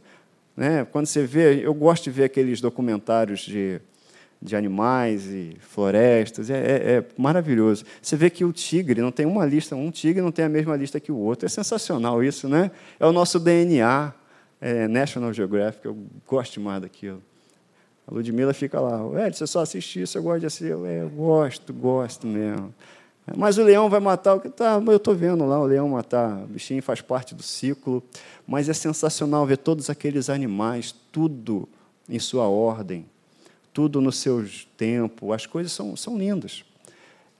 [0.55, 0.85] Né?
[0.91, 3.81] Quando você vê, eu gosto de ver aqueles documentários de,
[4.43, 7.85] de animais e florestas, é, é, é, maravilhoso.
[8.01, 10.75] Você vê que o tigre não tem uma lista, um tigre não tem a mesma
[10.75, 11.45] lista que o outro.
[11.45, 12.69] É sensacional isso, né?
[12.99, 14.13] É o nosso DNA,
[14.59, 17.23] é National Geographic, eu gosto demais daquilo.
[18.05, 20.71] A Ludmilla fica lá, Ed, você só assiste isso, eu gosto de assistir.
[20.71, 22.73] Eu, é, eu gosto, gosto mesmo.
[23.37, 26.43] Mas o leão vai matar o que tá, eu estou vendo lá o leão matar,
[26.43, 28.03] o bichinho faz parte do ciclo,
[28.45, 31.69] mas é sensacional ver todos aqueles animais, tudo
[32.09, 33.05] em sua ordem,
[33.73, 34.45] tudo no seu
[34.77, 36.63] tempo, as coisas são, são lindas.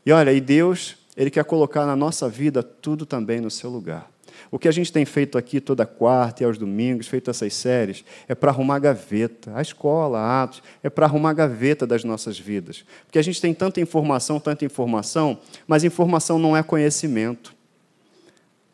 [0.06, 4.12] E olha, e Deus, Ele quer colocar na nossa vida tudo também no seu lugar.
[4.50, 8.04] O que a gente tem feito aqui toda quarta e aos domingos, feito essas séries,
[8.28, 9.52] é para arrumar gaveta.
[9.56, 12.84] A escola, Atos, é para arrumar gaveta das nossas vidas.
[13.06, 17.56] Porque a gente tem tanta informação, tanta informação, mas informação não é conhecimento.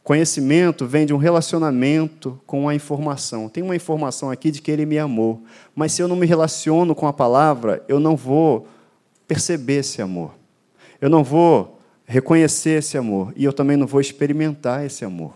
[0.04, 3.48] Conhecimento vem de um relacionamento com a informação.
[3.48, 5.44] Tem uma informação aqui de que ele me amou,
[5.76, 8.68] mas se eu não me relaciono com a palavra, eu não vou
[9.28, 10.34] perceber esse amor.
[11.00, 15.34] Eu não vou reconhecer esse amor e eu também não vou experimentar esse amor.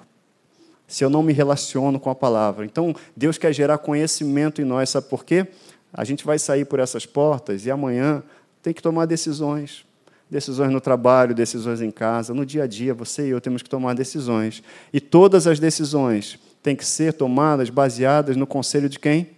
[0.88, 2.66] Se eu não me relaciono com a palavra.
[2.66, 5.48] Então, Deus quer gerar conhecimento em nós, sabe por quê?
[5.94, 8.24] A gente vai sair por essas portas e amanhã
[8.62, 9.86] tem que tomar decisões
[10.30, 13.70] decisões no trabalho, decisões em casa, no dia a dia, você e eu temos que
[13.70, 14.64] tomar decisões.
[14.92, 19.30] E todas as decisões têm que ser tomadas baseadas no conselho de quem?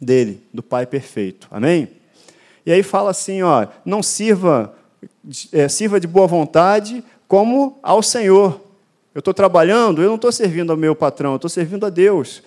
[0.00, 1.48] Dele, do Pai perfeito.
[1.50, 1.88] Amém?
[2.64, 4.74] E aí fala assim, ó, não sirva,
[5.52, 8.60] é, sirva de boa vontade como ao Senhor.
[9.14, 12.42] Eu estou trabalhando, eu não estou servindo ao meu patrão, eu estou servindo a Deus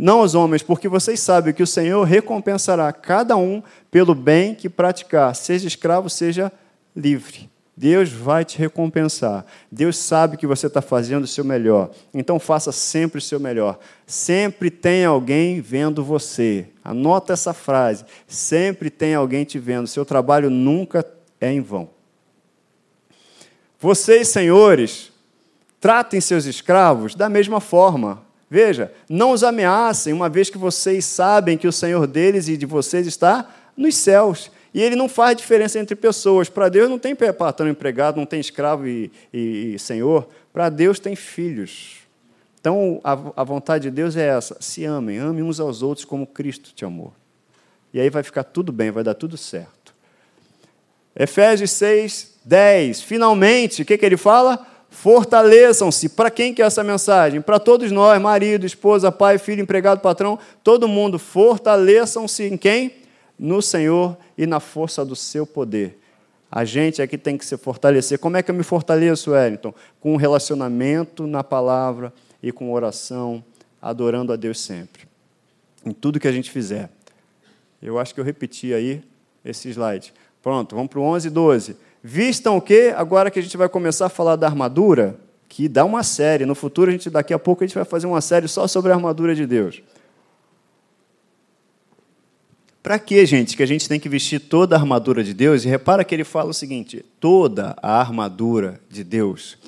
[0.00, 4.68] não aos homens, porque vocês sabem que o Senhor recompensará cada um pelo bem que
[4.68, 6.52] praticar, seja escravo, seja
[6.98, 7.48] livre.
[7.76, 9.46] Deus vai te recompensar.
[9.70, 11.92] Deus sabe que você está fazendo o seu melhor.
[12.12, 13.78] Então faça sempre o seu melhor.
[14.04, 16.66] Sempre tem alguém vendo você.
[16.82, 18.04] Anota essa frase.
[18.26, 19.86] Sempre tem alguém te vendo.
[19.86, 21.06] Seu trabalho nunca
[21.40, 21.88] é em vão.
[23.78, 25.12] Vocês, senhores,
[25.80, 28.22] tratem seus escravos da mesma forma.
[28.50, 32.66] Veja, não os ameacem, uma vez que vocês sabem que o Senhor deles e de
[32.66, 34.50] vocês está nos céus.
[34.72, 36.48] E ele não faz diferença entre pessoas.
[36.48, 40.28] Para Deus não tem patrão empregado, não tem escravo e, e, e senhor.
[40.52, 41.96] Para Deus tem filhos.
[42.60, 46.26] Então, a, a, vontade de Deus é essa: se amem, amem uns aos outros como
[46.26, 47.12] Cristo te amou.
[47.92, 49.94] E aí vai ficar tudo bem, vai dar tudo certo.
[51.16, 53.00] Efésios 6, 10.
[53.00, 54.66] Finalmente, o que, que ele fala?
[54.90, 56.10] Fortaleçam-se.
[56.10, 57.40] Para quem que é essa mensagem?
[57.40, 61.18] Para todos nós, marido, esposa, pai, filho, empregado, patrão, todo mundo.
[61.18, 62.92] Fortaleçam-se em quem?
[63.38, 65.98] No Senhor e na força do seu poder.
[66.50, 68.18] A gente é que tem que se fortalecer.
[68.18, 69.74] Como é que eu me fortaleço, Wellington?
[70.00, 73.44] Com um relacionamento na palavra e com oração,
[73.80, 75.02] adorando a Deus sempre.
[75.84, 76.90] Em tudo que a gente fizer.
[77.82, 79.02] Eu acho que eu repeti aí
[79.44, 80.12] esse slide.
[80.42, 81.76] Pronto, vamos para o 11 e 12.
[82.02, 82.94] Vistam o quê?
[82.96, 85.16] Agora que a gente vai começar a falar da armadura,
[85.48, 86.46] que dá uma série.
[86.46, 88.90] No futuro, a gente, daqui a pouco, a gente vai fazer uma série só sobre
[88.90, 89.82] a armadura de Deus.
[92.88, 95.62] Para que, gente, que a gente tem que vestir toda a armadura de Deus?
[95.62, 99.58] E repara que ele fala o seguinte: toda a armadura de Deus,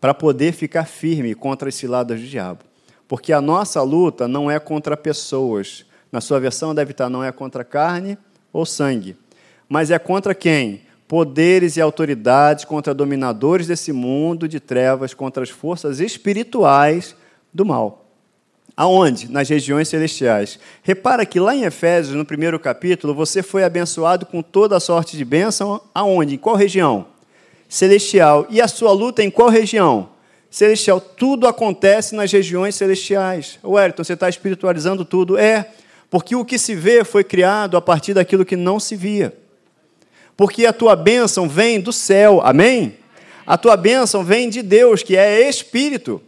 [0.00, 2.64] para poder ficar firme contra as ciladas do diabo.
[3.06, 5.86] Porque a nossa luta não é contra pessoas.
[6.10, 8.18] Na sua versão deve estar, não é contra carne
[8.52, 9.16] ou sangue.
[9.68, 10.80] Mas é contra quem?
[11.06, 17.14] Poderes e autoridades, contra dominadores desse mundo de trevas, contra as forças espirituais
[17.52, 18.03] do mal.
[18.76, 19.30] Aonde?
[19.30, 20.58] Nas regiões celestiais.
[20.82, 25.16] Repara que lá em Efésios, no primeiro capítulo, você foi abençoado com toda a sorte
[25.16, 25.80] de bênção.
[25.94, 26.34] Aonde?
[26.34, 27.06] Em qual região?
[27.68, 28.46] Celestial.
[28.50, 30.08] E a sua luta em qual região?
[30.50, 31.00] Celestial.
[31.00, 33.60] Tudo acontece nas regiões celestiais.
[33.62, 35.38] Wellington, você está espiritualizando tudo?
[35.38, 35.68] É,
[36.10, 39.32] porque o que se vê foi criado a partir daquilo que não se via.
[40.36, 42.40] Porque a tua bênção vem do céu.
[42.42, 42.96] Amém?
[43.46, 46.20] A tua bênção vem de Deus, que é Espírito.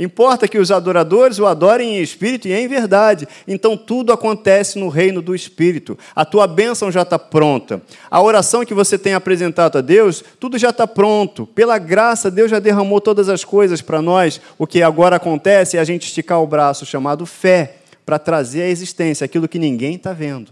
[0.00, 3.28] Importa que os adoradores o adorem em espírito e em verdade.
[3.46, 5.98] Então tudo acontece no reino do espírito.
[6.16, 7.82] A tua bênção já está pronta.
[8.10, 11.46] A oração que você tem apresentado a Deus, tudo já está pronto.
[11.46, 14.40] Pela graça, Deus já derramou todas as coisas para nós.
[14.56, 18.68] O que agora acontece é a gente esticar o braço, chamado fé, para trazer à
[18.68, 20.50] existência aquilo que ninguém está vendo.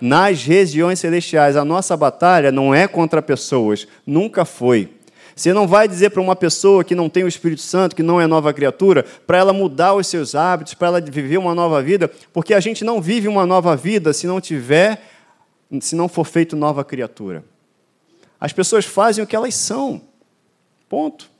[0.00, 4.88] Nas regiões celestiais, a nossa batalha não é contra pessoas, nunca foi.
[5.34, 8.20] Você não vai dizer para uma pessoa que não tem o Espírito Santo, que não
[8.20, 12.08] é nova criatura, para ela mudar os seus hábitos, para ela viver uma nova vida,
[12.32, 15.02] porque a gente não vive uma nova vida se não tiver,
[15.80, 17.44] se não for feito nova criatura.
[18.38, 20.02] As pessoas fazem o que elas são.
[20.88, 21.30] Ponto.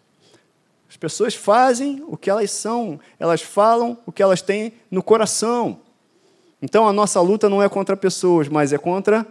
[0.89, 5.81] As pessoas fazem o que elas são, elas falam o que elas têm no coração.
[6.61, 9.27] Então a nossa luta não é contra pessoas, mas é contra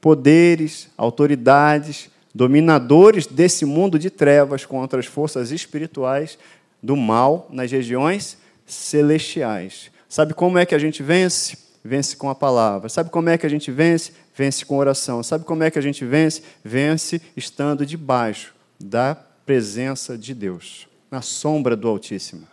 [0.00, 6.38] poderes, autoridades, dominadores desse mundo de trevas contra as forças espirituais
[6.82, 9.90] do mal nas regiões celestiais.
[10.08, 11.58] Sabe como é que a gente vence?
[11.84, 12.88] Vence com a palavra.
[12.88, 14.12] Sabe como é que a gente vence?
[14.34, 15.22] Vence com oração.
[15.22, 16.42] Sabe como é que a gente vence?
[16.64, 19.14] Vence estando debaixo da
[19.44, 22.46] presença de Deus, na sombra do Altíssimo.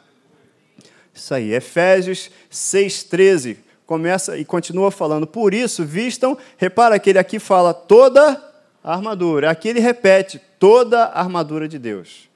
[1.13, 5.27] Isso aí, Efésios 6,13 começa e continua falando.
[5.27, 8.48] Por isso, vistam, repara que ele aqui fala toda
[8.83, 9.49] a armadura.
[9.49, 12.29] Aqui ele repete toda a armadura de Deus.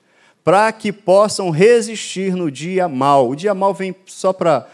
[0.44, 3.30] para que possam resistir no dia mal.
[3.30, 4.68] O dia mal vem só para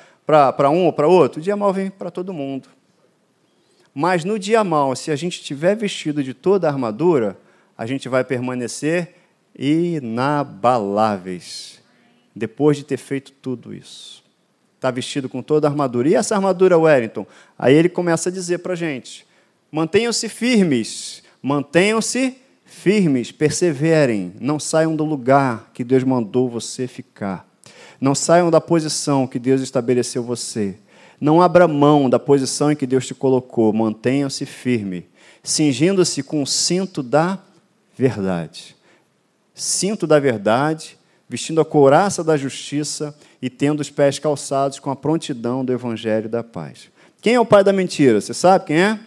[0.69, 1.39] um ou para outro?
[1.39, 2.67] O dia mal vem para todo mundo.
[3.93, 7.37] Mas no dia mal, se a gente estiver vestido de toda a armadura,
[7.77, 9.15] a gente vai permanecer
[9.57, 11.79] inabaláveis,
[12.35, 14.23] depois de ter feito tudo isso.
[14.75, 16.09] Está vestido com toda a armadura.
[16.09, 17.27] E essa armadura, Wellington?
[17.57, 19.27] Aí ele começa a dizer para a gente:
[19.71, 27.47] mantenham-se firmes, mantenham-se firmes, perseverem, não saiam do lugar que Deus mandou você ficar.
[27.99, 30.77] Não saiam da posição que Deus estabeleceu você.
[31.19, 33.73] Não abra mão da posição em que Deus te colocou.
[33.73, 35.05] Mantenham-se firme,
[35.43, 37.39] cingindo-se com o cinto da
[37.97, 38.75] verdade.
[39.53, 40.97] Cinto da verdade,
[41.27, 46.29] vestindo a couraça da justiça e tendo os pés calçados com a prontidão do evangelho
[46.29, 46.89] da paz.
[47.21, 48.21] Quem é o pai da mentira?
[48.21, 48.99] Você sabe quem é?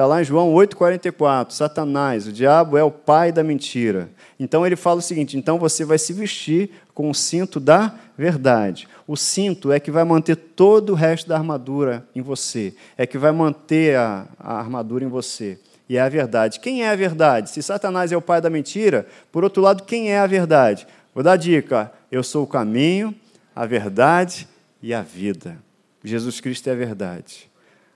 [0.00, 1.50] Está lá em João 8,44.
[1.50, 4.08] Satanás, o diabo é o pai da mentira.
[4.38, 8.88] Então ele fala o seguinte: então você vai se vestir com o cinto da verdade.
[9.06, 13.18] O cinto é que vai manter todo o resto da armadura em você, é que
[13.18, 15.58] vai manter a, a armadura em você.
[15.86, 16.60] E é a verdade.
[16.60, 17.50] Quem é a verdade?
[17.50, 20.86] Se Satanás é o pai da mentira, por outro lado, quem é a verdade?
[21.14, 23.14] Vou dar dica: eu sou o caminho,
[23.54, 24.48] a verdade
[24.82, 25.58] e a vida.
[26.02, 27.49] Jesus Cristo é a verdade.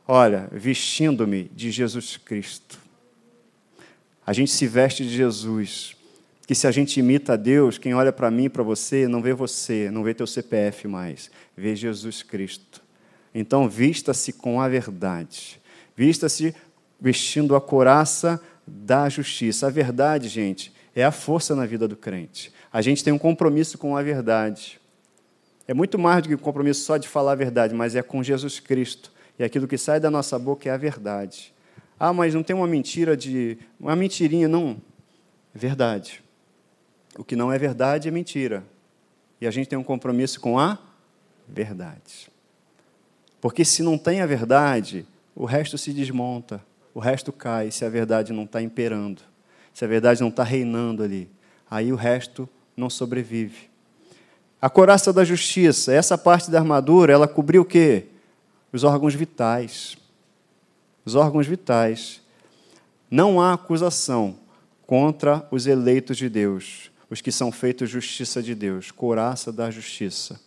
[0.07, 2.79] Olha, vestindo-me de Jesus Cristo.
[4.27, 5.97] A gente se veste de Jesus.
[6.47, 9.33] Que se a gente imita a Deus, quem olha para mim, para você, não vê
[9.33, 12.83] você, não vê teu CPF mais, vê Jesus Cristo.
[13.35, 15.59] Então, vista-se com a verdade.
[15.97, 16.55] Vista-se
[17.01, 19.69] vestindo a couraça da justiça.
[19.69, 22.53] A verdade, gente, é a força na vida do crente.
[22.71, 24.79] A gente tem um compromisso com a verdade.
[25.67, 28.23] É muito mais do que um compromisso só de falar a verdade, mas é com
[28.23, 31.53] Jesus Cristo e aquilo que sai da nossa boca é a verdade.
[31.99, 33.59] Ah, mas não tem uma mentira de.
[33.79, 34.77] Uma mentirinha, não.
[35.55, 36.23] É verdade.
[37.17, 38.65] O que não é verdade é mentira.
[39.41, 40.79] E a gente tem um compromisso com a
[41.49, 42.31] verdade.
[43.41, 46.61] Porque se não tem a verdade, o resto se desmonta,
[46.95, 49.23] o resto cai, se a verdade não está imperando,
[49.73, 51.29] se a verdade não está reinando ali.
[51.71, 53.69] Aí o resto não sobrevive.
[54.61, 58.07] A coraça da justiça, essa parte da armadura, ela cobriu o quê?
[58.75, 59.97] Os órgãos vitais.
[61.05, 62.21] Os órgãos vitais.
[63.09, 64.35] Não há acusação
[64.85, 70.41] contra os eleitos de Deus, os que são feitos justiça de Deus, coraça da justiça.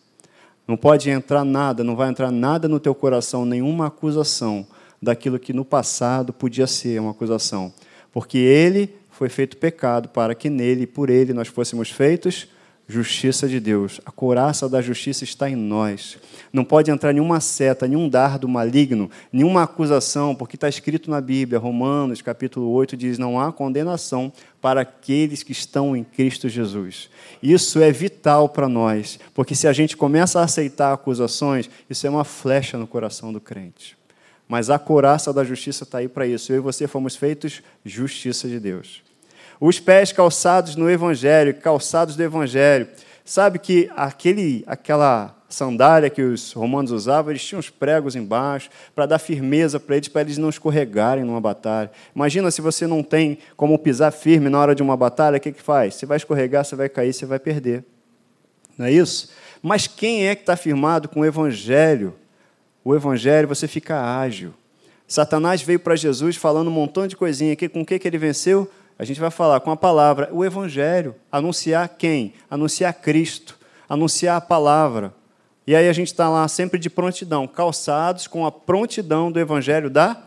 [0.68, 4.68] Não pode entrar nada, não vai entrar nada no teu coração, nenhuma acusação
[5.02, 7.74] daquilo que no passado podia ser uma acusação,
[8.12, 12.50] porque ele foi feito pecado para que nele e por ele nós fôssemos feitos
[12.88, 14.00] justiça de Deus.
[14.06, 16.18] A couraça da justiça está em nós.
[16.54, 21.60] Não pode entrar nenhuma seta, nenhum dardo maligno, nenhuma acusação, porque está escrito na Bíblia,
[21.60, 27.10] Romanos capítulo 8 diz: não há condenação para aqueles que estão em Cristo Jesus.
[27.44, 32.10] Isso é vital para nós, porque se a gente começa a aceitar acusações, isso é
[32.10, 33.98] uma flecha no coração do crente.
[34.48, 36.54] Mas a couraça da justiça está aí para isso.
[36.54, 39.04] Eu e você fomos feitos justiça de Deus.
[39.60, 42.88] Os pés calçados no Evangelho, calçados do Evangelho.
[43.26, 49.06] Sabe que aquele, aquela sandália que os romanos usavam, eles tinham os pregos embaixo para
[49.06, 51.92] dar firmeza para eles, para eles não escorregarem numa batalha.
[52.16, 55.52] Imagina se você não tem como pisar firme na hora de uma batalha, o que,
[55.52, 55.96] que faz?
[55.96, 57.84] Você vai escorregar, você vai cair, você vai perder.
[58.78, 59.32] Não é isso?
[59.62, 62.14] Mas quem é que está firmado com o Evangelho?
[62.84, 64.54] O Evangelho, você fica ágil.
[65.08, 68.18] Satanás veio para Jesus falando um montão de coisinha aqui, com o que, que ele
[68.18, 68.70] venceu?
[69.00, 71.16] A gente vai falar com a palavra, o Evangelho.
[71.32, 72.34] Anunciar quem?
[72.50, 73.58] Anunciar Cristo.
[73.88, 75.14] Anunciar a palavra.
[75.68, 79.90] E aí a gente está lá sempre de prontidão, calçados com a prontidão do Evangelho
[79.90, 80.18] da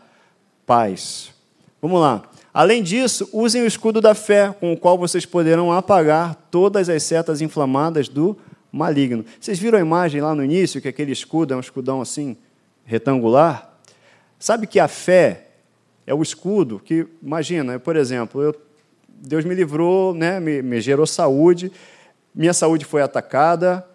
[0.65, 1.33] paz.
[1.81, 2.21] Vamos lá.
[2.53, 7.01] Além disso, usem o escudo da fé, com o qual vocês poderão apagar todas as
[7.03, 8.37] setas inflamadas do
[8.71, 9.25] maligno.
[9.39, 12.37] Vocês viram a imagem lá no início, que aquele escudo é um escudão assim,
[12.85, 13.73] retangular?
[14.37, 15.50] Sabe que a fé
[16.05, 18.55] é o escudo que, imagina, por exemplo, eu,
[19.07, 21.71] Deus me livrou, né, me, me gerou saúde,
[22.33, 23.85] minha saúde foi atacada,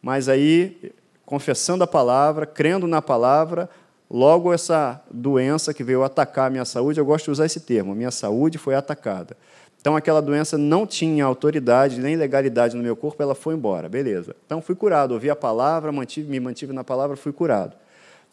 [0.00, 0.92] mas aí,
[1.24, 3.68] confessando a palavra, crendo na palavra,
[4.10, 7.94] logo essa doença que veio atacar a minha saúde, eu gosto de usar esse termo,
[7.94, 9.36] minha saúde foi atacada.
[9.80, 14.34] Então, aquela doença não tinha autoridade nem legalidade no meu corpo, ela foi embora, beleza.
[14.46, 17.76] Então, fui curado, ouvi a palavra, mantive, me mantive na palavra, fui curado.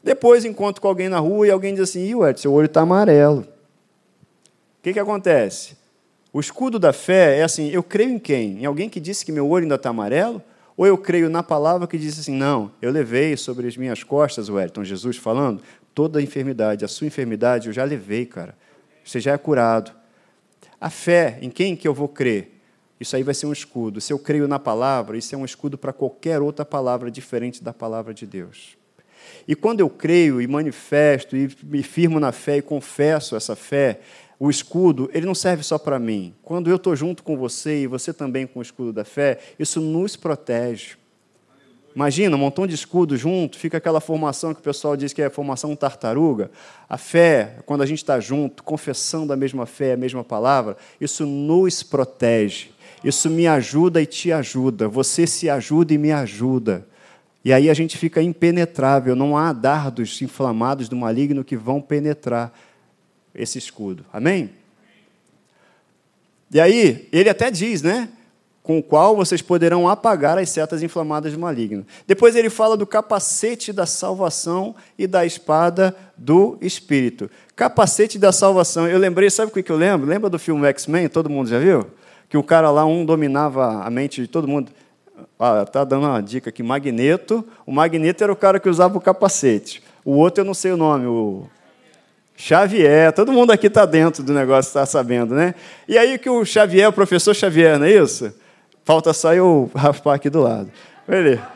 [0.04, 3.42] Depois encontro com alguém na rua e alguém diz assim: Ih, seu olho está amarelo.
[3.42, 5.78] O que, que acontece?
[6.34, 8.62] O escudo da fé é assim: eu creio em quem?
[8.62, 10.42] Em alguém que disse que meu olho ainda está amarelo?
[10.78, 14.50] Ou eu creio na palavra que diz assim: não, eu levei sobre as minhas costas,
[14.50, 15.62] Wellington, Jesus falando,
[15.94, 18.56] toda a enfermidade, a sua enfermidade eu já levei, cara.
[19.04, 19.92] Você já é curado.
[20.80, 22.60] A fé, em quem que eu vou crer?
[23.00, 24.00] Isso aí vai ser um escudo.
[24.00, 27.74] Se eu creio na palavra, isso é um escudo para qualquer outra palavra diferente da
[27.74, 28.78] palavra de Deus.
[29.48, 34.00] E quando eu creio e manifesto e me firmo na fé e confesso essa fé,
[34.40, 36.34] o escudo, ele não serve só para mim.
[36.42, 39.80] Quando eu estou junto com você e você também com o escudo da fé, isso
[39.80, 40.96] nos protege.
[41.96, 45.30] Imagina, um montão de escudos junto, fica aquela formação que o pessoal diz que é
[45.30, 46.50] formação tartaruga.
[46.88, 51.26] A fé, quando a gente está junto, confessando a mesma fé, a mesma palavra, isso
[51.26, 52.70] nos protege.
[53.04, 54.88] Isso me ajuda e te ajuda.
[54.88, 56.88] Você se ajuda e me ajuda.
[57.44, 59.16] E aí a gente fica impenetrável.
[59.16, 62.54] Não há dardos inflamados do maligno que vão penetrar
[63.34, 64.06] esse escudo.
[64.14, 64.52] Amém?
[66.54, 68.10] E aí, ele até diz, né?
[68.62, 71.86] Com o qual vocês poderão apagar as setas inflamadas do maligno.
[72.06, 77.32] Depois ele fala do capacete da salvação e da espada do Espírito.
[77.56, 78.88] Capacete da salvação.
[78.88, 80.08] Eu lembrei, sabe o que eu lembro?
[80.08, 81.10] Lembra do filme X-Men?
[81.10, 81.88] Todo mundo já viu?
[82.32, 84.72] que o cara lá, um dominava a mente de todo mundo.
[85.40, 87.46] Ah, tá dando uma dica aqui, Magneto.
[87.66, 89.84] O Magneto era o cara que usava o capacete.
[90.04, 91.48] O outro eu não sei o nome, o
[92.36, 93.14] Xavier.
[93.14, 95.54] Todo mundo aqui está dentro do negócio, está sabendo, né?
[95.88, 98.34] E aí que o Xavier, o professor Xavier, não é isso?
[98.84, 100.72] Falta só eu raspar aqui do lado.
[101.08, 101.48] Beleza.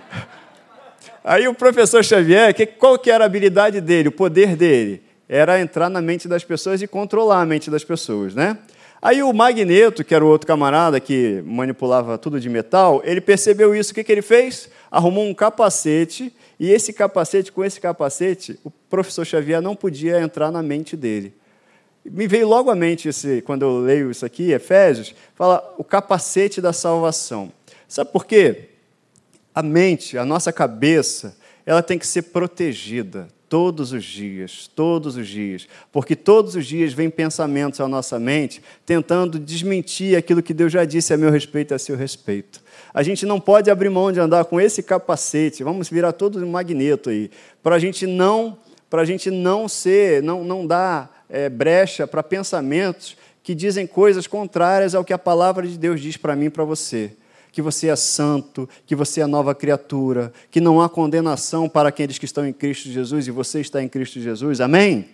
[1.23, 5.01] Aí o professor Xavier, que, qual que era a habilidade dele, o poder dele?
[5.27, 8.55] Era entrar na mente das pessoas e controlar a mente das pessoas, né?
[9.05, 13.75] Aí o Magneto, que era o outro camarada que manipulava tudo de metal, ele percebeu
[13.75, 13.91] isso.
[13.91, 14.67] O que, que ele fez?
[14.89, 20.49] Arrumou um capacete, e esse capacete, com esse capacete, o professor Xavier não podia entrar
[20.49, 21.35] na mente dele.
[22.03, 26.59] Me veio logo à mente, esse, quando eu leio isso aqui, Efésios, fala o capacete
[26.59, 27.51] da salvação.
[27.87, 28.69] Sabe por quê?
[29.53, 35.29] A mente, a nossa cabeça, ela tem que ser protegida todos os dias, todos os
[35.29, 40.73] dias, porque todos os dias vem pensamentos à nossa mente tentando desmentir aquilo que Deus
[40.73, 42.61] já disse a meu respeito e a seu respeito.
[42.93, 46.51] A gente não pode abrir mão de andar com esse capacete, vamos virar todo um
[46.51, 47.31] magneto aí,
[47.63, 48.57] para a gente não,
[48.89, 54.27] para a gente não ser, não, não dar é, brecha para pensamentos que dizem coisas
[54.27, 57.13] contrárias ao que a palavra de Deus diz para mim e para você
[57.55, 62.17] que você é santo, que você é nova criatura, que não há condenação para aqueles
[62.17, 64.59] que estão em Cristo Jesus e você está em Cristo Jesus.
[64.59, 65.05] Amém?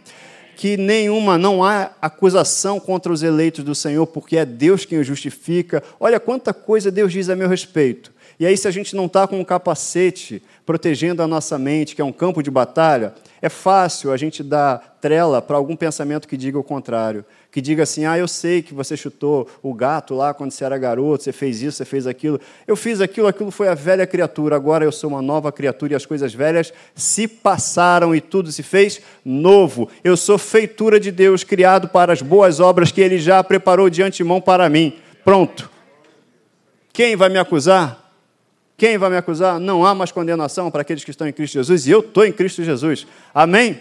[0.56, 5.06] Que nenhuma, não há acusação contra os eleitos do Senhor, porque é Deus quem os
[5.06, 5.84] justifica.
[6.00, 8.12] Olha quanta coisa Deus diz a meu respeito.
[8.40, 12.02] E aí, se a gente não está com um capacete protegendo a nossa mente, que
[12.02, 16.36] é um campo de batalha, é fácil a gente dar trela para algum pensamento que
[16.36, 17.24] diga o contrário.
[17.52, 20.78] Que diga assim: ah, eu sei que você chutou o gato lá quando você era
[20.78, 22.40] garoto, você fez isso, você fez aquilo.
[22.66, 25.96] Eu fiz aquilo, aquilo foi a velha criatura, agora eu sou uma nova criatura e
[25.96, 29.90] as coisas velhas se passaram e tudo se fez novo.
[30.02, 34.02] Eu sou feitura de Deus, criado para as boas obras que Ele já preparou de
[34.02, 34.98] antemão para mim.
[35.26, 35.70] Pronto.
[36.94, 38.02] Quem vai me acusar?
[38.78, 39.60] Quem vai me acusar?
[39.60, 42.32] Não há mais condenação para aqueles que estão em Cristo Jesus, e eu estou em
[42.32, 43.06] Cristo Jesus.
[43.34, 43.80] Amém?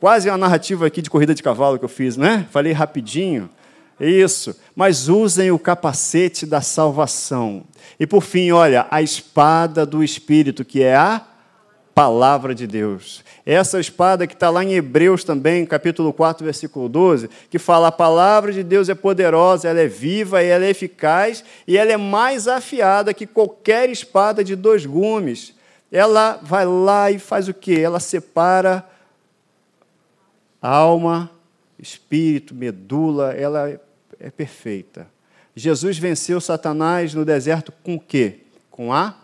[0.00, 2.46] Quase uma narrativa aqui de corrida de cavalo que eu fiz, né?
[2.50, 3.50] Falei rapidinho.
[4.00, 4.58] Isso.
[4.74, 7.64] Mas usem o capacete da salvação.
[7.98, 11.22] E por fim, olha, a espada do Espírito, que é a
[11.94, 13.22] palavra de Deus.
[13.44, 17.92] Essa espada que está lá em Hebreus também, capítulo 4, versículo 12, que fala: a
[17.92, 22.48] palavra de Deus é poderosa, ela é viva, ela é eficaz e ela é mais
[22.48, 25.52] afiada que qualquer espada de dois gumes.
[25.92, 27.80] Ela vai lá e faz o quê?
[27.84, 28.82] Ela separa
[30.60, 31.30] alma,
[31.78, 33.68] espírito, medula, ela
[34.18, 35.06] é, perfeita.
[35.54, 38.40] Jesus venceu Satanás no deserto com o quê?
[38.70, 39.14] Com a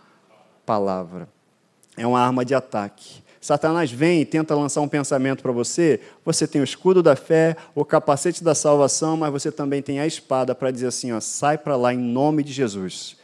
[0.65, 1.29] palavra.
[1.95, 3.23] É uma arma de ataque.
[3.39, 7.55] Satanás vem e tenta lançar um pensamento para você, você tem o escudo da fé,
[7.73, 11.57] o capacete da salvação, mas você também tem a espada para dizer assim: ó, sai
[11.57, 13.15] para lá em nome de Jesus.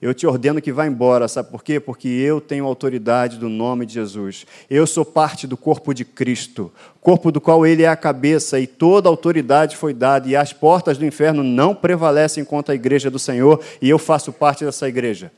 [0.00, 1.80] Eu te ordeno que vá embora, sabe por quê?
[1.80, 4.46] Porque eu tenho autoridade do nome de Jesus.
[4.68, 6.70] Eu sou parte do corpo de Cristo,
[7.00, 10.98] corpo do qual ele é a cabeça, e toda autoridade foi dada, e as portas
[10.98, 15.32] do inferno não prevalecem contra a igreja do Senhor, e eu faço parte dessa igreja.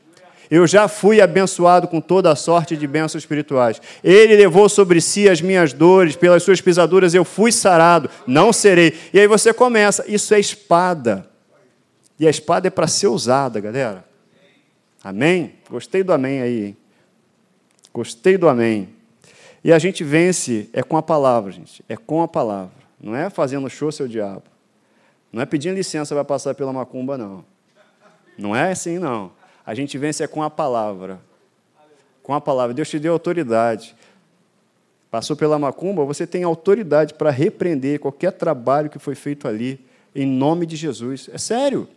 [0.51, 3.79] Eu já fui abençoado com toda a sorte de bênçãos espirituais.
[4.03, 8.97] Ele levou sobre si as minhas dores, pelas suas pisaduras eu fui sarado, não serei.
[9.13, 11.27] E aí você começa, isso é espada.
[12.19, 14.08] E a espada é para ser usada, galera.
[15.03, 15.55] Amém?
[15.69, 16.65] Gostei do amém aí.
[16.67, 16.77] Hein?
[17.93, 18.89] Gostei do amém.
[19.63, 21.83] E a gente vence é com a palavra, gente.
[21.87, 22.71] É com a palavra.
[22.99, 24.43] Não é fazendo show seu diabo.
[25.31, 27.45] Não é pedindo licença para passar pela macumba, não.
[28.37, 29.31] Não é assim, não.
[29.65, 31.19] A gente vence é com a palavra.
[32.23, 32.73] Com a palavra.
[32.73, 33.95] Deus te deu autoridade.
[35.11, 39.83] Passou pela macumba, você tem autoridade para repreender qualquer trabalho que foi feito ali,
[40.13, 41.29] em nome de Jesus.
[41.33, 41.87] É sério.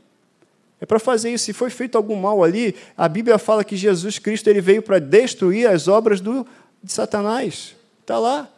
[0.82, 1.44] É para fazer isso.
[1.44, 4.98] Se foi feito algum mal ali, a Bíblia fala que Jesus Cristo ele veio para
[4.98, 6.44] destruir as obras do,
[6.82, 7.76] de Satanás.
[8.00, 8.50] Está lá.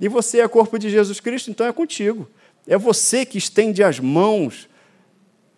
[0.00, 2.26] E você é corpo de Jesus Cristo, então é contigo.
[2.66, 4.70] É você que estende as mãos.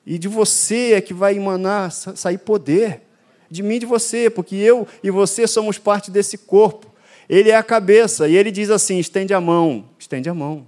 [0.05, 3.03] E de você é que vai emanar, sair poder.
[3.49, 6.93] De mim e de você, porque eu e você somos parte desse corpo.
[7.29, 10.67] Ele é a cabeça, e ele diz assim: estende a mão, estende a mão.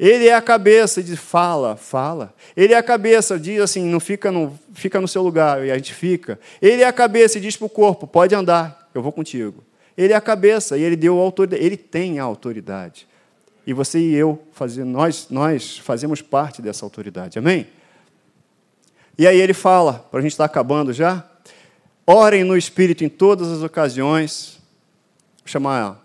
[0.00, 2.34] Ele é a cabeça, diz fala, fala.
[2.56, 5.76] Ele é a cabeça, diz assim, não fica no, fica no seu lugar, e a
[5.76, 6.40] gente fica.
[6.62, 9.62] Ele é a cabeça e diz para o corpo, pode andar, eu vou contigo.
[9.98, 13.06] Ele é a cabeça e ele deu autoridade, ele tem a autoridade.
[13.66, 14.42] E você e eu,
[14.86, 17.66] nós, nós fazemos parte dessa autoridade, amém?
[19.18, 21.28] E aí ele fala, para a gente estar acabando já,
[22.06, 24.58] orem no Espírito em todas as ocasiões.
[25.40, 26.02] Vou chamar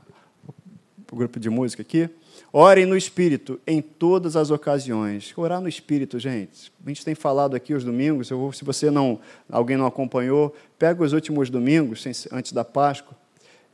[1.10, 2.10] o grupo de música aqui.
[2.58, 5.34] Orem no Espírito em todas as ocasiões.
[5.36, 6.72] Orar no Espírito, gente.
[6.86, 8.30] A gente tem falado aqui os domingos.
[8.30, 9.20] Vou, se você não,
[9.52, 13.14] alguém não acompanhou, pega os últimos domingos antes da Páscoa.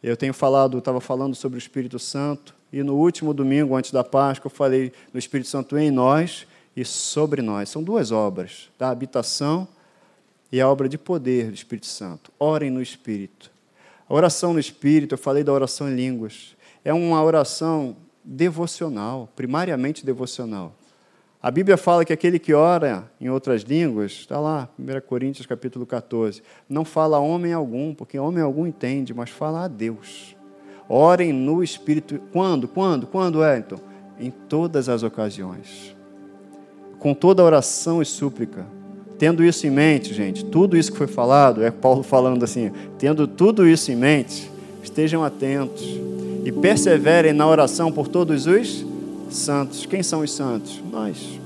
[0.02, 4.04] Eu tenho falado, estava falando sobre o Espírito Santo e no último domingo antes da
[4.04, 7.70] Páscoa eu falei do Espírito Santo em nós e sobre nós.
[7.70, 9.68] São duas obras, da habitação
[10.52, 12.32] e a obra de poder do Espírito Santo.
[12.40, 13.52] Orem no Espírito.
[14.10, 20.06] A oração no Espírito, eu falei da oração em línguas, é uma oração devocional, primariamente
[20.06, 20.76] devocional.
[21.44, 25.88] A Bíblia fala que aquele que ora em outras línguas, está lá, 1 Coríntios capítulo
[25.88, 30.36] 14, não fala a homem algum, porque homem algum entende, mas fala a Deus.
[30.88, 32.20] Orem no Espírito.
[32.32, 32.68] Quando?
[32.68, 33.08] Quando?
[33.08, 33.80] Quando, Wellington?
[34.20, 35.96] Em todas as ocasiões.
[37.00, 38.68] Com toda oração e súplica.
[39.18, 43.28] Tendo isso em mente, gente, tudo isso que foi falado, é Paulo falando assim, tendo
[43.28, 44.52] tudo isso em mente,
[44.84, 46.00] estejam atentos
[46.44, 48.86] e perseverem na oração por todos os
[49.30, 49.86] santos.
[49.86, 50.82] Quem são os santos?
[50.92, 51.40] Nós.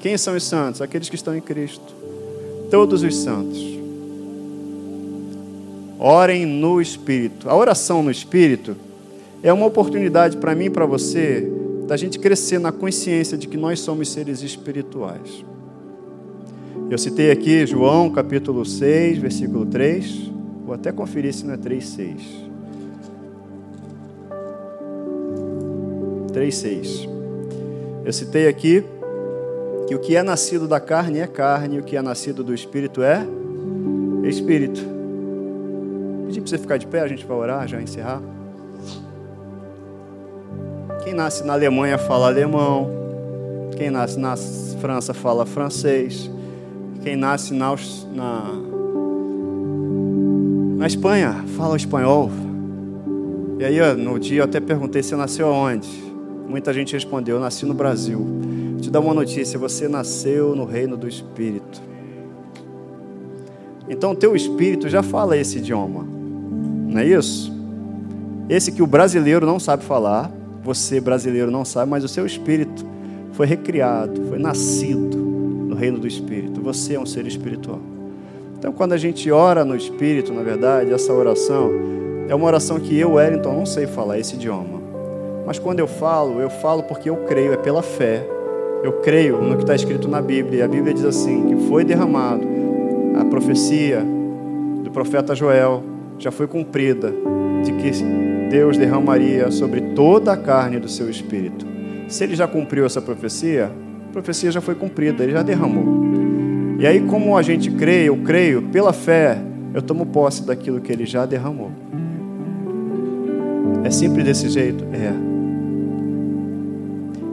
[0.00, 0.80] Quem são os santos?
[0.80, 1.94] Aqueles que estão em Cristo.
[2.70, 3.60] Todos os santos.
[5.98, 7.48] Orem no Espírito.
[7.48, 8.76] A oração no Espírito
[9.42, 11.48] é uma oportunidade para mim e para você
[11.86, 15.44] da gente crescer na consciência de que nós somos seres espirituais.
[16.90, 20.30] Eu citei aqui João capítulo 6, versículo 3.
[20.64, 22.51] Vou até conferir se não é 3, 6.
[26.32, 27.08] 3,6.
[28.04, 28.84] Eu citei aqui
[29.86, 33.02] que o que é nascido da carne é carne, o que é nascido do espírito
[33.02, 33.26] é
[34.28, 34.80] espírito.
[36.26, 38.22] Pedi para você ficar de pé, a gente vai orar, já encerrar.
[41.04, 42.90] Quem nasce na Alemanha fala alemão.
[43.76, 44.36] Quem nasce na
[44.80, 46.30] França fala francês.
[47.02, 47.74] Quem nasce na,
[48.12, 48.44] na,
[50.76, 52.30] na Espanha fala espanhol.
[53.58, 56.11] E aí, no dia, eu até perguntei: você nasceu aonde?
[56.48, 58.24] Muita gente respondeu: Eu nasci no Brasil.
[58.80, 61.80] Te dar uma notícia: você nasceu no reino do Espírito.
[63.88, 66.06] Então, teu espírito já fala esse idioma,
[66.88, 67.52] não é isso?
[68.48, 70.30] Esse que o brasileiro não sabe falar,
[70.62, 72.86] você brasileiro não sabe, mas o seu espírito
[73.32, 76.60] foi recriado, foi nascido no reino do Espírito.
[76.60, 77.80] Você é um ser espiritual.
[78.58, 81.70] Então, quando a gente ora no Espírito, na verdade, essa oração
[82.28, 84.81] é uma oração que eu, Wellington, não sei falar esse idioma.
[85.46, 88.26] Mas quando eu falo, eu falo porque eu creio, é pela fé.
[88.82, 90.60] Eu creio no que está escrito na Bíblia.
[90.60, 92.46] E a Bíblia diz assim: que foi derramado
[93.18, 94.04] a profecia
[94.82, 95.82] do profeta Joel,
[96.18, 97.12] já foi cumprida,
[97.64, 97.90] de que
[98.50, 101.66] Deus derramaria sobre toda a carne do seu espírito.
[102.08, 103.70] Se ele já cumpriu essa profecia,
[104.08, 106.02] a profecia já foi cumprida, ele já derramou.
[106.78, 109.38] E aí, como a gente crê, eu creio, pela fé,
[109.72, 111.70] eu tomo posse daquilo que ele já derramou.
[113.84, 114.84] É sempre desse jeito?
[114.92, 115.31] É.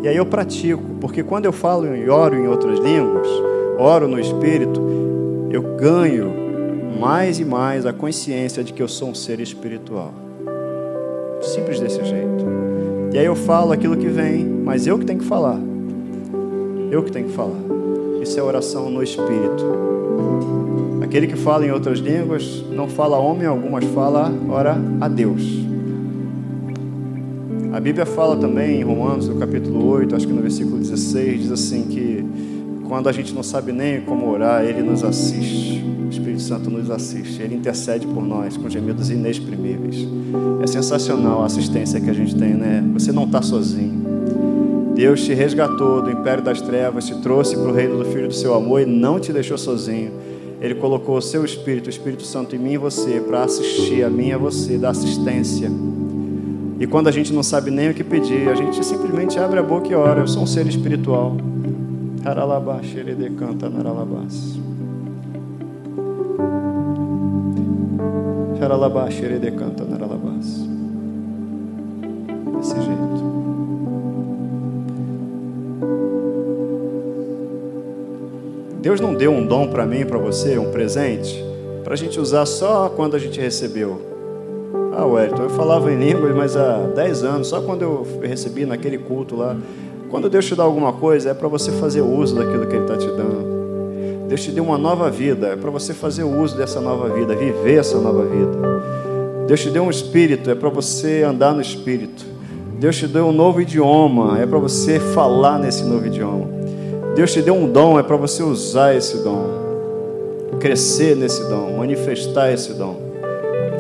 [0.02, 3.28] E aí eu pratico, porque quando eu falo e oro em outras línguas,
[3.78, 4.82] oro no Espírito,
[5.52, 6.32] eu ganho
[7.00, 10.14] mais e mais a consciência de que eu sou um ser espiritual.
[11.42, 12.46] Simples desse jeito.
[13.14, 15.60] E aí eu falo aquilo que vem, mas eu que tenho que falar.
[16.92, 17.60] Eu que tenho que falar.
[18.22, 19.66] Isso é oração no Espírito.
[21.02, 25.08] Aquele que fala em outras línguas não fala a homem algum, mas fala, ora, a
[25.08, 25.59] Deus.
[27.80, 31.50] A Bíblia fala também em Romanos, no capítulo 8, acho que no versículo 16, diz
[31.50, 32.26] assim que
[32.90, 35.82] quando a gente não sabe nem como orar, Ele nos assiste.
[36.06, 37.42] O Espírito Santo nos assiste.
[37.42, 40.06] Ele intercede por nós com gemidos inexprimíveis.
[40.62, 42.84] É sensacional a assistência que a gente tem, né?
[42.96, 44.94] Você não está sozinho.
[44.94, 48.36] Deus te resgatou do império das trevas, te trouxe para o reino do Filho do
[48.36, 50.12] seu amor e não te deixou sozinho.
[50.60, 54.10] Ele colocou o seu Espírito, o Espírito Santo em mim e você, para assistir a
[54.10, 55.72] mim e a você, dar assistência
[56.80, 59.64] e quando a gente não sabe nem o que pedir, a gente simplesmente abre a
[59.64, 60.22] boca e ora.
[60.22, 61.36] Eu sou um ser espiritual.
[62.24, 64.58] Aralabá, xerede, canta, naralabás.
[68.62, 70.46] Aralabá, xerede, canta, naralabás.
[72.58, 73.30] Desse jeito.
[78.82, 81.44] Deus não deu um dom para mim, para você, um presente,
[81.84, 84.19] para a gente usar só quando a gente recebeu.
[85.00, 88.98] Ah, Wellington, eu falava em línguas, mas há 10 anos, só quando eu recebi naquele
[88.98, 89.56] culto lá.
[90.10, 92.98] Quando Deus te dá alguma coisa, é para você fazer uso daquilo que Ele está
[92.98, 94.28] te dando.
[94.28, 97.80] Deus te deu uma nova vida, é para você fazer uso dessa nova vida, viver
[97.80, 98.52] essa nova vida.
[99.48, 102.26] Deus te deu um espírito, é para você andar no espírito.
[102.78, 106.46] Deus te deu um novo idioma, é para você falar nesse novo idioma.
[107.16, 109.46] Deus te deu um dom, é para você usar esse dom,
[110.60, 113.09] crescer nesse dom, manifestar esse dom.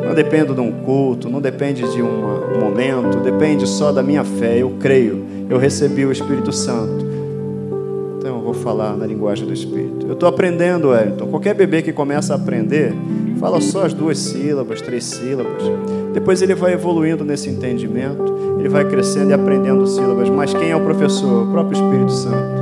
[0.09, 4.57] Não depende de um culto, não depende de um momento, depende só da minha fé.
[4.57, 7.09] Eu creio, eu recebi o Espírito Santo
[8.51, 10.07] vou falar na linguagem do Espírito.
[10.07, 11.27] Eu estou aprendendo, Wellington.
[11.27, 12.93] Qualquer bebê que começa a aprender,
[13.39, 15.63] fala só as duas sílabas, três sílabas.
[16.13, 20.29] Depois ele vai evoluindo nesse entendimento, ele vai crescendo e aprendendo sílabas.
[20.29, 21.47] Mas quem é o professor?
[21.47, 22.59] O próprio Espírito Santo.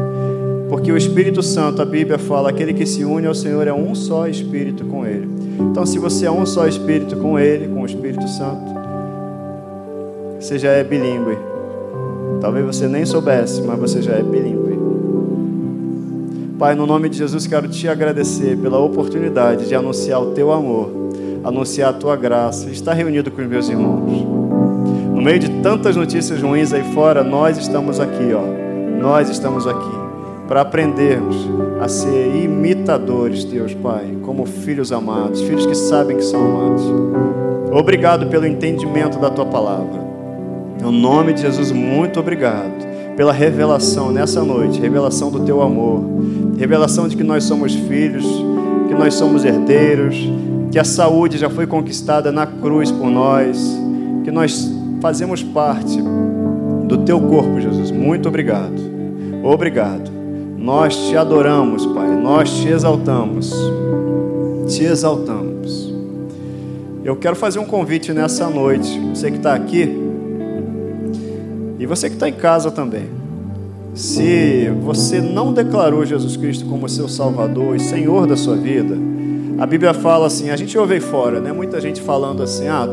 [0.69, 3.95] Porque o Espírito Santo, a Bíblia fala, aquele que se une ao Senhor é um
[3.95, 5.29] só Espírito com Ele.
[5.59, 8.77] Então, se você é um só Espírito com Ele, com o Espírito Santo,
[10.39, 11.37] você já é bilíngue.
[12.39, 14.77] Talvez você nem soubesse, mas você já é bilíngue.
[16.59, 20.89] Pai, no nome de Jesus, quero te agradecer pela oportunidade de anunciar o teu amor,
[21.43, 24.25] anunciar a tua graça, estar reunido com os meus irmãos.
[25.13, 29.01] No meio de tantas notícias ruins aí fora, nós estamos aqui, ó.
[29.01, 30.06] Nós estamos aqui
[30.47, 31.35] para aprendermos
[31.81, 36.83] a ser imitadores, Deus Pai, como filhos amados, filhos que sabem que são amados.
[37.71, 40.07] Obrigado pelo entendimento da tua palavra.
[40.81, 46.03] No nome de Jesus, muito obrigado pela revelação nessa noite, revelação do teu amor,
[46.57, 48.25] revelação de que nós somos filhos,
[48.87, 50.15] que nós somos herdeiros,
[50.71, 53.57] que a saúde já foi conquistada na cruz por nós,
[54.23, 54.71] que nós
[55.01, 55.99] fazemos parte
[56.85, 57.91] do teu corpo, Jesus.
[57.91, 58.75] Muito obrigado.
[59.43, 60.16] Obrigado.
[60.57, 62.09] Nós te adoramos, Pai.
[62.09, 63.53] Nós te exaltamos.
[64.67, 65.93] Te exaltamos.
[67.05, 68.99] Eu quero fazer um convite nessa noite.
[69.13, 70.07] Você que está aqui,
[71.79, 73.05] e você que está em casa também.
[73.93, 78.95] Se você não declarou Jesus Cristo como seu Salvador e Senhor da sua vida,
[79.57, 81.51] a Bíblia fala assim, a gente ouve fora, né?
[81.51, 82.87] Muita gente falando assim, ah,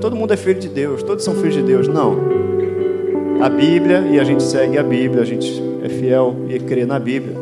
[0.00, 1.86] todo mundo é filho de Deus, todos são filhos de Deus.
[1.86, 2.16] Não.
[3.40, 6.98] A Bíblia, e a gente segue a Bíblia, a gente é fiel e crê na
[6.98, 7.36] Bíblia.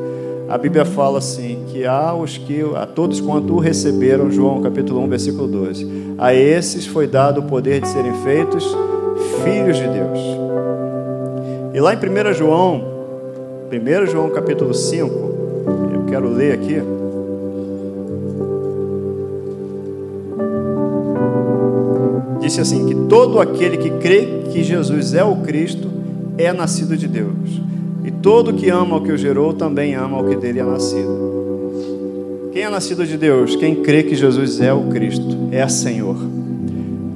[0.49, 5.01] A Bíblia fala assim, que há os que, a todos quanto o receberam, João capítulo
[5.01, 6.15] 1, versículo 12.
[6.19, 8.65] A esses foi dado o poder de serem feitos
[9.43, 10.19] filhos de Deus.
[11.75, 12.83] E lá em 1 João,
[13.71, 15.13] 1 João capítulo 5,
[15.95, 16.81] eu quero ler aqui.
[22.41, 25.91] Disse assim: que todo aquele que crê que Jesus é o Cristo
[26.39, 27.61] é nascido de Deus.
[28.27, 32.51] Todo que ama o que o gerou também ama o que dele é nascido.
[32.53, 33.55] Quem é nascido de Deus?
[33.55, 36.17] Quem crê que Jesus é o Cristo, é Senhor.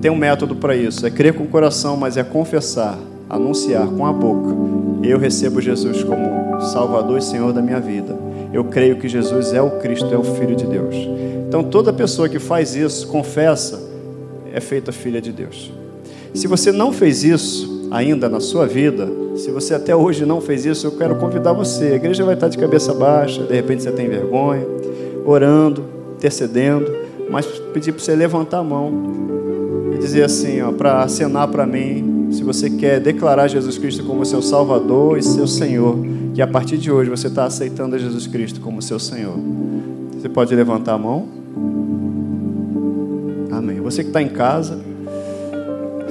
[0.01, 2.97] Tem um método para isso: é crer com o coração, mas é confessar
[3.29, 4.55] anunciar com a boca:
[5.03, 8.17] Eu recebo Jesus como Salvador e Senhor da minha vida.
[8.53, 10.95] Eu creio que Jesus é o Cristo, é o Filho de Deus.
[11.49, 13.83] Então, toda pessoa que faz isso, confessa,
[14.55, 15.73] é feita filha de Deus.
[16.33, 20.65] Se você não fez isso ainda na sua vida, se você até hoje não fez
[20.65, 21.87] isso, eu quero convidar você.
[21.87, 24.67] A igreja vai estar de cabeça baixa, de repente você tem vergonha,
[25.25, 25.85] orando,
[26.17, 26.91] intercedendo,
[27.31, 28.93] mas pedir para você levantar a mão
[29.95, 34.25] e dizer assim, ó, para acenar para mim, se você quer declarar Jesus Cristo como
[34.25, 35.99] seu Salvador e seu Senhor,
[36.35, 39.35] que a partir de hoje você está aceitando Jesus Cristo como seu Senhor.
[40.13, 41.27] Você pode levantar a mão?
[43.51, 43.81] Amém.
[43.81, 44.79] Você que está em casa,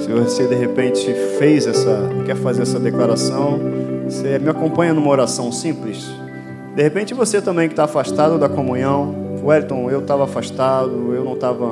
[0.00, 3.60] se você de repente fez essa, quer fazer essa declaração,
[4.04, 6.10] você me acompanha numa oração simples.
[6.74, 11.34] De repente você também que está afastado da comunhão, Wellington, eu estava afastado, eu não
[11.34, 11.66] estava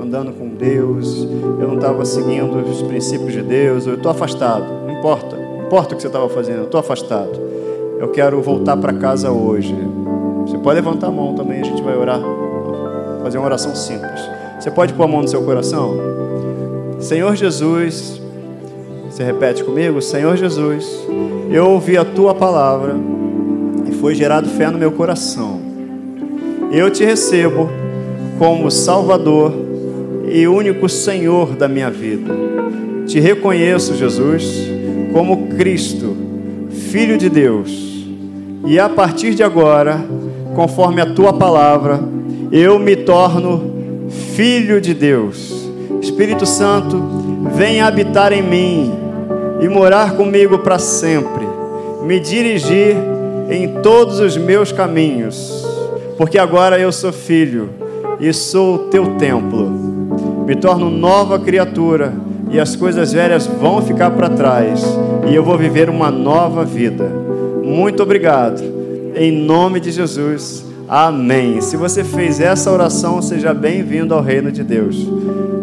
[0.00, 1.26] andando com Deus,
[1.60, 5.94] eu não estava seguindo os princípios de Deus, eu estou afastado, não importa, não importa
[5.94, 7.40] o que você estava fazendo, eu estou afastado.
[7.98, 9.76] Eu quero voltar para casa hoje.
[10.46, 12.20] Você pode levantar a mão também, a gente vai orar,
[13.22, 14.20] fazer uma oração simples.
[14.58, 16.21] Você pode pôr a mão no seu coração?
[17.02, 18.22] Senhor Jesus,
[19.10, 20.00] você repete comigo?
[20.00, 21.04] Senhor Jesus,
[21.50, 22.94] eu ouvi a tua palavra
[23.90, 25.60] e foi gerado fé no meu coração.
[26.70, 27.68] Eu te recebo
[28.38, 29.52] como Salvador
[30.30, 32.32] e único Senhor da minha vida.
[33.04, 34.68] Te reconheço, Jesus,
[35.12, 36.16] como Cristo,
[36.70, 38.06] Filho de Deus.
[38.64, 40.00] E a partir de agora,
[40.54, 41.98] conforme a tua palavra,
[42.52, 43.72] eu me torno
[44.36, 45.61] filho de Deus.
[46.12, 47.02] Espírito Santo,
[47.56, 48.92] venha habitar em mim
[49.62, 51.42] e morar comigo para sempre,
[52.04, 52.94] me dirigir
[53.48, 55.66] em todos os meus caminhos,
[56.18, 57.70] porque agora eu sou filho
[58.20, 59.70] e sou o teu templo.
[60.46, 62.12] Me torno nova criatura
[62.50, 64.84] e as coisas velhas vão ficar para trás
[65.26, 67.08] e eu vou viver uma nova vida.
[67.64, 68.62] Muito obrigado.
[69.16, 70.62] Em nome de Jesus.
[70.94, 71.58] Amém.
[71.62, 74.94] Se você fez essa oração, seja bem-vindo ao reino de Deus.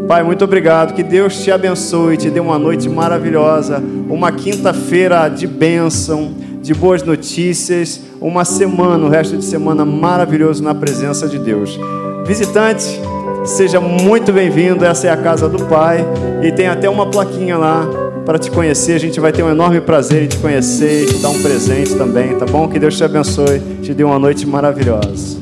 [0.08, 0.96] Pai, muito obrigado.
[0.96, 7.04] Que Deus te abençoe, te dê uma noite maravilhosa, uma quinta-feira de bênção, de boas
[7.04, 11.80] notícias, uma semana, o resto de semana maravilhoso na presença de Deus.
[12.26, 13.00] Visitante,
[13.46, 14.84] seja muito bem-vindo.
[14.84, 16.04] Essa é a casa do Pai
[16.42, 17.88] e tem até uma plaquinha lá
[18.30, 18.94] para te conhecer.
[18.94, 21.96] A gente vai ter um enorme prazer em te conhecer e te dar um presente
[21.96, 22.68] também, tá bom?
[22.68, 25.40] Que Deus te abençoe, te dê uma noite maravilhosa.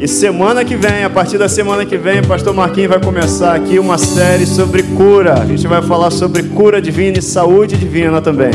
[0.00, 3.78] E semana que vem, a partir da semana que vem, Pastor Marquinhos vai começar aqui
[3.78, 5.34] uma série sobre cura.
[5.34, 8.50] A gente vai falar sobre cura divina e saúde divina também.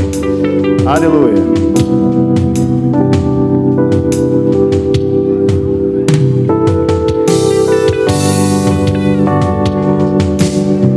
[0.86, 1.83] Aleluia.